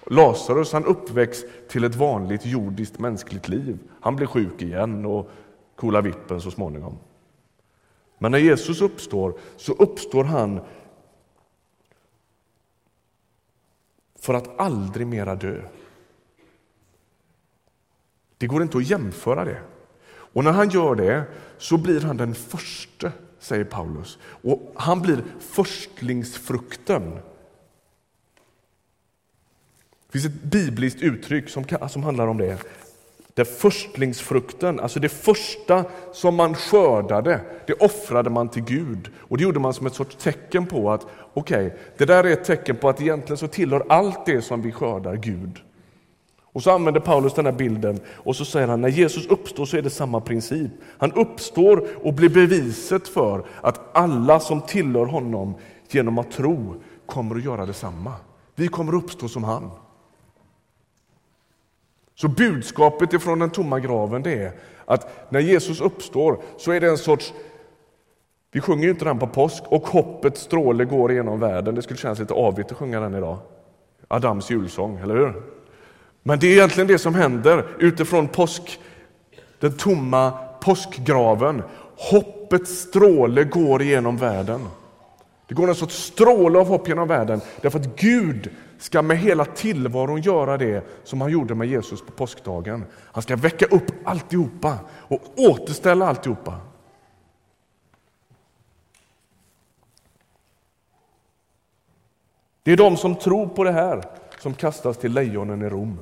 Lazarus 0.05 0.73
han 0.73 0.85
uppväcks 0.85 1.43
till 1.69 1.83
ett 1.83 1.95
vanligt 1.95 2.45
jordiskt 2.45 2.99
mänskligt 2.99 3.47
liv. 3.47 3.79
Han 4.01 4.15
blir 4.15 4.27
sjuk 4.27 4.61
igen 4.61 5.05
och 5.05 5.29
kolar 5.75 6.01
vippen 6.01 6.41
så 6.41 6.51
småningom. 6.51 6.97
Men 8.17 8.31
när 8.31 8.39
Jesus 8.39 8.81
uppstår 8.81 9.33
så 9.57 9.73
uppstår 9.73 10.23
han 10.23 10.59
för 14.19 14.33
att 14.33 14.59
aldrig 14.59 15.07
mera 15.07 15.35
dö. 15.35 15.61
Det 18.39 18.47
går 18.47 18.61
inte 18.61 18.77
att 18.77 18.89
jämföra 18.89 19.45
det. 19.45 19.61
Och 20.09 20.43
när 20.43 20.51
han 20.51 20.69
gör 20.69 20.95
det 20.95 21.23
så 21.57 21.77
blir 21.77 22.01
han 22.01 22.17
den 22.17 22.35
första, 22.35 23.11
säger 23.39 23.63
Paulus. 23.63 24.17
Och 24.23 24.73
han 24.75 25.01
blir 25.01 25.23
förstlingsfrukten. 25.39 27.19
Det 30.05 30.11
finns 30.11 30.25
ett 30.25 30.43
bibliskt 30.43 31.01
uttryck 31.01 31.49
som, 31.49 31.65
som 31.89 32.03
handlar 32.03 32.27
om 32.27 32.37
det. 32.37 32.57
Där 33.33 33.43
förstlingsfrukten, 33.43 34.79
alltså 34.79 34.99
det 34.99 35.09
första 35.09 35.85
som 36.13 36.35
man 36.35 36.55
skördade, 36.55 37.41
det 37.67 37.73
offrade 37.73 38.29
man 38.29 38.49
till 38.49 38.63
Gud. 38.63 39.09
Och 39.17 39.37
det 39.37 39.43
gjorde 39.43 39.59
man 39.59 39.73
som 39.73 39.87
ett 39.87 39.93
sorts 39.93 40.15
tecken 40.15 40.65
på 40.65 40.91
att 40.91 41.05
okej, 41.33 41.65
okay, 41.67 41.79
det 41.97 42.05
där 42.05 42.23
är 42.23 42.33
ett 42.33 42.45
tecken 42.45 42.75
på 42.75 42.89
att 42.89 43.01
egentligen 43.01 43.37
så 43.37 43.47
tillhör 43.47 43.85
allt 43.89 44.25
det 44.25 44.41
som 44.41 44.61
vi 44.61 44.71
skördar 44.71 45.15
Gud. 45.15 45.61
Och 46.53 46.63
så 46.63 46.71
använder 46.71 47.01
Paulus 47.01 47.33
den 47.33 47.45
här 47.45 47.53
bilden 47.53 47.99
och 48.07 48.35
så 48.35 48.45
säger 48.45 48.67
han 48.67 48.81
när 48.81 48.89
Jesus 48.89 49.27
uppstår 49.27 49.65
så 49.65 49.77
är 49.77 49.81
det 49.81 49.89
samma 49.89 50.21
princip. 50.21 50.71
Han 50.97 51.13
uppstår 51.13 51.87
och 52.03 52.13
blir 52.13 52.29
beviset 52.29 53.07
för 53.07 53.45
att 53.61 53.97
alla 53.97 54.39
som 54.39 54.61
tillhör 54.61 55.05
honom 55.05 55.55
genom 55.89 56.17
att 56.17 56.31
tro 56.31 56.75
kommer 57.05 57.35
att 57.35 57.43
göra 57.43 57.65
detsamma. 57.65 58.13
Vi 58.55 58.67
kommer 58.67 58.97
att 58.97 59.03
uppstå 59.03 59.27
som 59.27 59.43
han. 59.43 59.71
Så 62.15 62.27
budskapet 62.27 63.13
ifrån 63.13 63.39
den 63.39 63.49
tomma 63.49 63.79
graven 63.79 64.23
det 64.23 64.33
är 64.33 64.51
att 64.85 65.31
när 65.31 65.39
Jesus 65.39 65.81
uppstår 65.81 66.39
så 66.57 66.71
är 66.71 66.81
det 66.81 66.89
en 66.89 66.97
sorts 66.97 67.33
vi 68.51 68.61
sjunger 68.61 68.83
ju 68.83 68.89
inte 68.89 69.05
den 69.05 69.19
på 69.19 69.27
påsk 69.27 69.63
och 69.67 69.87
hoppets 69.87 70.41
stråle 70.41 70.85
går 70.85 71.13
genom 71.13 71.39
världen. 71.39 71.75
Det 71.75 71.81
skulle 71.81 71.97
kännas 71.97 72.19
lite 72.19 72.33
avigt 72.33 72.71
att 72.71 72.77
sjunga 72.77 72.99
den 72.99 73.15
idag. 73.15 73.37
Adams 74.07 74.49
julsång, 74.49 74.97
eller 74.97 75.15
hur? 75.15 75.58
Men 76.23 76.39
det 76.39 76.47
är 76.47 76.51
egentligen 76.51 76.87
det 76.87 76.99
som 76.99 77.15
händer 77.15 77.65
utifrån 77.79 78.27
påsk, 78.27 78.79
den 79.59 79.77
tomma 79.77 80.31
påskgraven. 80.61 81.63
Hoppets 81.97 82.79
stråle 82.79 83.43
går 83.43 83.83
genom 83.83 84.17
världen. 84.17 84.67
Det 85.47 85.55
går 85.55 85.69
alltså 85.69 85.85
en 85.85 85.89
sorts 85.89 86.03
stråle 86.03 86.59
av 86.59 86.67
hopp 86.67 86.87
genom 86.87 87.07
världen 87.07 87.41
därför 87.61 87.79
att 87.79 87.95
Gud 87.95 88.49
ska 88.77 89.01
med 89.01 89.17
hela 89.17 89.45
tillvaron 89.45 90.21
göra 90.21 90.57
det 90.57 90.85
som 91.03 91.21
han 91.21 91.31
gjorde 91.31 91.55
med 91.55 91.67
Jesus 91.67 92.01
på 92.01 92.11
påskdagen. 92.11 92.85
Han 92.95 93.23
ska 93.23 93.35
väcka 93.35 93.65
upp 93.65 93.91
alltihopa 94.03 94.77
och 94.89 95.21
återställa 95.37 96.07
alltihopa. 96.07 96.55
Det 102.63 102.71
är 102.71 102.77
de 102.77 102.97
som 102.97 103.15
tror 103.15 103.47
på 103.47 103.63
det 103.63 103.71
här 103.71 104.03
som 104.39 104.53
kastas 104.53 104.97
till 104.97 105.13
lejonen 105.13 105.61
i 105.61 105.69
Rom. 105.69 105.99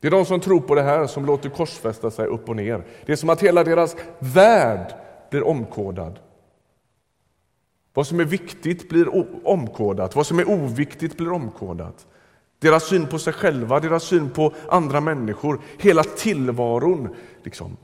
Det 0.00 0.06
är 0.06 0.10
de 0.10 0.24
som 0.24 0.40
tror 0.40 0.60
på 0.60 0.74
det 0.74 0.82
här 0.82 1.06
som 1.06 1.26
låter 1.26 1.48
korsfästa 1.48 2.10
sig 2.10 2.26
upp 2.26 2.48
och 2.48 2.56
ner. 2.56 2.84
Det 3.06 3.12
är 3.12 3.16
som 3.16 3.30
att 3.30 3.42
hela 3.42 3.64
deras 3.64 3.96
värld 4.18 4.94
blir 5.30 5.46
omkodad. 5.46 6.18
Vad 7.94 8.06
som 8.06 8.20
är 8.20 8.24
viktigt 8.24 8.88
blir 8.88 9.08
omkodat, 9.46 10.16
vad 10.16 10.26
som 10.26 10.38
är 10.38 10.48
oviktigt 10.48 11.16
blir 11.16 11.32
omkodat. 11.32 12.06
Deras 12.58 12.84
syn 12.84 13.06
på 13.06 13.18
sig 13.18 13.32
själva, 13.32 13.80
deras 13.80 14.04
syn 14.04 14.30
på 14.30 14.52
andra 14.68 15.00
människor, 15.00 15.60
hela 15.78 16.04
tillvaron 16.04 17.14
liksom, 17.42 17.76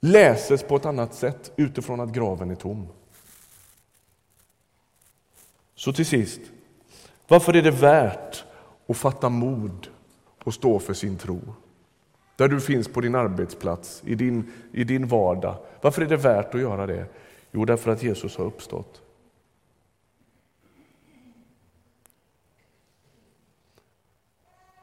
läses 0.00 0.62
på 0.62 0.76
ett 0.76 0.86
annat 0.86 1.14
sätt 1.14 1.52
utifrån 1.56 2.00
att 2.00 2.12
graven 2.12 2.50
är 2.50 2.54
tom. 2.54 2.88
Så 5.74 5.92
till 5.92 6.06
sist, 6.06 6.40
varför 7.30 7.56
är 7.56 7.62
det 7.62 7.70
värt 7.70 8.44
att 8.88 8.96
fatta 8.96 9.28
mod 9.28 9.88
och 10.44 10.54
stå 10.54 10.78
för 10.78 10.94
sin 10.94 11.16
tro? 11.16 11.40
Där 12.36 12.48
du 12.48 12.60
finns 12.60 12.88
på 12.88 13.00
din 13.00 13.14
arbetsplats, 13.14 14.02
i 14.06 14.14
din, 14.14 14.52
i 14.72 14.84
din 14.84 15.06
vardag. 15.06 15.56
Varför 15.80 16.02
är 16.02 16.06
det 16.06 16.16
värt 16.16 16.54
att 16.54 16.60
göra 16.60 16.86
det? 16.86 17.06
Jo, 17.50 17.64
därför 17.64 17.90
att 17.90 18.02
Jesus 18.02 18.36
har 18.36 18.44
uppstått. 18.44 19.02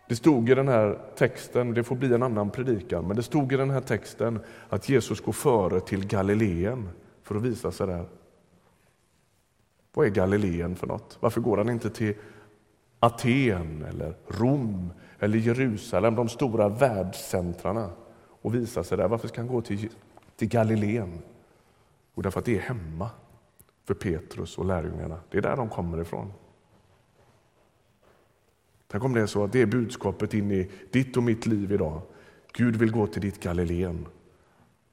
Det 0.09 0.15
stod 0.15 0.49
i 0.49 0.55
den 0.55 0.67
här 0.67 0.99
texten, 1.15 1.73
det 1.73 1.83
får 1.83 1.95
bli 1.95 2.13
en 2.13 2.23
annan 2.23 2.49
predikan, 2.49 3.07
men 3.07 3.15
det 3.15 3.23
stod 3.23 3.53
i 3.53 3.57
den 3.57 3.69
här 3.69 3.81
texten 3.81 4.39
att 4.69 4.89
Jesus 4.89 5.21
går 5.21 5.31
före 5.31 5.79
till 5.79 6.07
Galileen 6.07 6.89
för 7.23 7.35
att 7.35 7.41
visa 7.41 7.71
sig 7.71 7.87
där. 7.87 8.05
Vad 9.93 10.05
är 10.05 10.09
Galileen 10.09 10.75
för 10.75 10.87
något? 10.87 11.17
Varför 11.19 11.41
går 11.41 11.57
han 11.57 11.69
inte 11.69 11.89
till 11.89 12.13
Aten 12.99 13.83
eller 13.83 14.15
Rom 14.27 14.91
eller 15.19 15.37
Jerusalem, 15.37 16.15
de 16.15 16.29
stora 16.29 16.69
världscentrarna 16.69 17.89
och 18.41 18.55
visa 18.55 18.83
sig 18.83 18.97
där? 18.97 19.07
Varför 19.07 19.27
ska 19.27 19.41
han 19.41 19.47
gå 19.47 19.61
till, 19.61 19.89
till 20.35 20.47
Galileen? 20.47 21.21
Och 22.13 22.23
därför 22.23 22.39
att 22.39 22.45
det 22.45 22.57
är 22.57 22.61
hemma 22.61 23.09
för 23.85 23.93
Petrus 23.93 24.57
och 24.57 24.65
lärjungarna. 24.65 25.19
Det 25.29 25.37
är 25.37 25.41
där 25.41 25.55
de 25.55 25.69
kommer 25.69 26.01
ifrån. 26.01 26.33
Tänk 28.87 29.03
om 29.03 29.13
det 29.13 29.21
är 29.21 29.25
så 29.25 29.43
att 29.43 29.51
det 29.51 29.61
är 29.61 29.65
budskapet 29.65 30.33
in 30.33 30.51
i 30.51 30.71
ditt 30.91 31.17
och 31.17 31.23
mitt 31.23 31.45
liv 31.45 31.71
idag. 31.71 32.01
Gud 32.53 32.75
vill 32.75 32.91
gå 32.91 33.07
till 33.07 33.21
ditt 33.21 33.43
Galileen. 33.43 34.05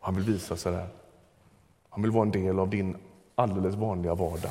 Han 0.00 0.14
vill 0.14 0.24
visa 0.24 0.56
sig 0.56 0.72
där. 0.72 0.88
Han 1.88 2.02
vill 2.02 2.10
vara 2.10 2.22
en 2.22 2.30
del 2.30 2.58
av 2.58 2.70
din 2.70 2.96
alldeles 3.34 3.74
vanliga 3.74 4.14
vardag. 4.14 4.50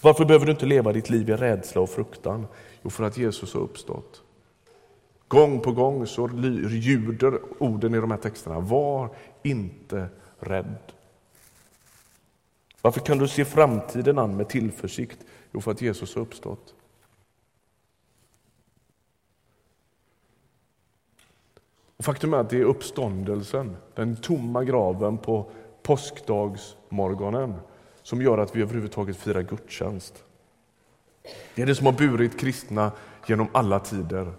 Varför 0.00 0.24
behöver 0.24 0.46
du 0.46 0.52
inte 0.52 0.66
leva 0.66 0.92
ditt 0.92 1.10
liv 1.10 1.30
i 1.30 1.36
rädsla 1.36 1.80
och 1.80 1.90
fruktan? 1.90 2.46
Jo, 2.82 2.90
för 2.90 3.04
att 3.04 3.16
Jesus 3.16 3.54
har 3.54 3.60
uppstått. 3.60 4.22
Gång 5.28 5.60
på 5.60 5.72
gång 5.72 6.06
så 6.06 6.28
ljuder 6.70 7.40
orden 7.58 7.94
i 7.94 8.00
de 8.00 8.10
här 8.10 8.18
texterna. 8.18 8.60
Var 8.60 9.10
inte 9.42 10.08
rädd. 10.38 10.92
Varför 12.82 13.00
kan 13.00 13.18
du 13.18 13.28
se 13.28 13.44
framtiden 13.44 14.18
an 14.18 14.36
med 14.36 14.48
tillförsikt? 14.48 15.18
Jo, 15.52 15.60
för 15.60 15.70
att 15.70 15.82
Jesus 15.82 16.14
har 16.14 16.22
uppstått. 16.22 16.74
Och 21.96 22.04
faktum 22.04 22.34
är 22.34 22.38
att 22.38 22.50
det 22.50 22.60
är 22.60 22.64
uppståndelsen, 22.64 23.76
den 23.94 24.16
tomma 24.16 24.64
graven 24.64 25.18
på 25.18 25.50
påskdagsmorgonen 25.82 27.54
som 28.06 28.22
gör 28.22 28.38
att 28.38 28.56
vi 28.56 28.62
överhuvudtaget 28.62 29.16
firar 29.16 29.42
gudstjänst. 29.42 30.24
Det 31.54 31.62
är 31.62 31.66
det 31.66 31.74
som 31.74 31.86
har 31.86 31.92
burit 31.92 32.40
kristna 32.40 32.92
genom 33.26 33.48
alla 33.52 33.80
tider. 33.80 34.32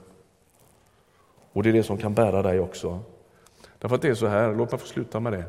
Och 1.51 1.63
det 1.63 1.69
är 1.69 1.73
det 1.73 1.84
som 1.84 1.97
kan 1.97 2.13
bära 2.13 2.41
dig 2.41 2.60
också. 2.60 2.99
Därför 3.80 3.95
att 3.95 4.01
det 4.01 4.10
är 4.10 4.15
så 4.15 4.27
här, 4.27 4.56
låt 4.56 4.71
mig 4.71 4.80
få 4.80 4.88
sluta 4.88 5.19
med 5.19 5.34
det. 5.34 5.45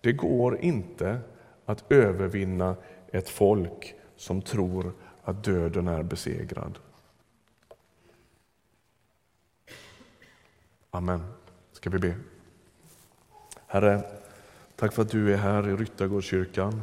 Det 0.00 0.12
går 0.12 0.58
inte 0.58 1.18
att 1.66 1.92
övervinna 1.92 2.76
ett 3.12 3.28
folk 3.28 3.94
som 4.16 4.42
tror 4.42 4.92
att 5.22 5.44
döden 5.44 5.88
är 5.88 6.02
besegrad. 6.02 6.78
Amen. 10.90 11.24
Ska 11.72 11.90
vi 11.90 11.98
be? 11.98 12.14
Herre, 13.66 14.02
tack 14.76 14.92
för 14.92 15.02
att 15.02 15.10
du 15.10 15.32
är 15.32 15.36
här 15.36 15.68
i 15.68 15.76
Ryttargårdskyrkan. 15.76 16.82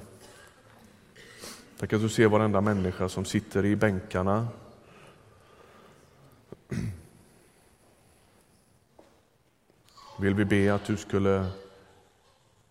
Tack 1.80 1.94
att 1.94 2.02
du 2.02 2.10
ser 2.10 2.28
varenda 2.28 2.62
människa 2.62 3.10
som 3.10 3.26
sitter 3.26 3.66
i 3.66 3.76
bänkarna. 3.76 4.48
Vill 10.20 10.34
vi 10.34 10.46
be 10.46 10.74
att 10.74 10.86
du 10.86 10.98
skulle 10.98 11.48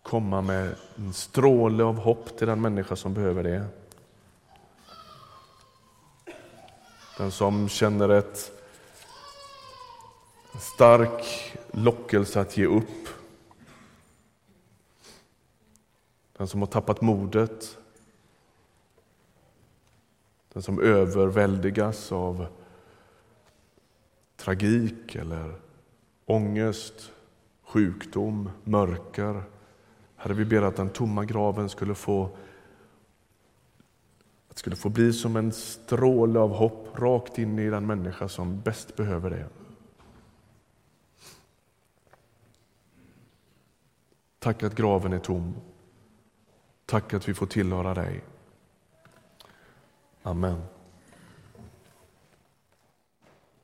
komma 0.03 0.41
med 0.41 0.75
en 0.95 1.13
stråle 1.13 1.83
av 1.83 1.95
hopp 1.95 2.37
till 2.37 2.47
den 2.47 2.61
människa 2.61 2.95
som 2.95 3.13
behöver 3.13 3.43
det. 3.43 3.65
Den 7.17 7.31
som 7.31 7.69
känner 7.69 8.09
ett 8.09 8.51
stark 10.59 11.23
lockelse 11.71 12.41
att 12.41 12.57
ge 12.57 12.65
upp. 12.65 13.07
den 16.37 16.47
som 16.47 16.59
har 16.59 16.67
tappat 16.67 17.01
modet, 17.01 17.77
den 20.57 20.61
som 20.61 20.79
överväldigas 20.79 22.11
av 22.11 22.47
tragik 24.35 25.15
eller 25.15 25.55
ångest, 26.25 27.11
sjukdom, 27.63 28.49
mörker. 28.63 29.43
Herre, 30.15 30.33
vi 30.33 30.45
ber 30.45 30.61
att 30.61 30.75
den 30.75 30.89
tomma 30.89 31.25
graven 31.25 31.69
skulle 31.69 31.95
få 31.95 32.29
att 34.49 34.57
skulle 34.57 34.75
få 34.75 34.89
bli 34.89 35.13
som 35.13 35.35
en 35.35 35.51
stråle 35.51 36.39
av 36.39 36.49
hopp 36.49 36.99
rakt 36.99 37.39
in 37.39 37.59
i 37.59 37.69
den 37.69 37.85
människa 37.85 38.27
som 38.27 38.61
bäst 38.61 38.95
behöver 38.95 39.29
det. 39.29 39.47
Tack 44.39 44.63
att 44.63 44.75
graven 44.75 45.13
är 45.13 45.19
tom. 45.19 45.55
Tack 46.85 47.13
att 47.13 47.29
vi 47.29 47.33
får 47.33 47.45
tillhöra 47.45 47.93
dig. 47.93 48.23
Amen. 50.27 50.76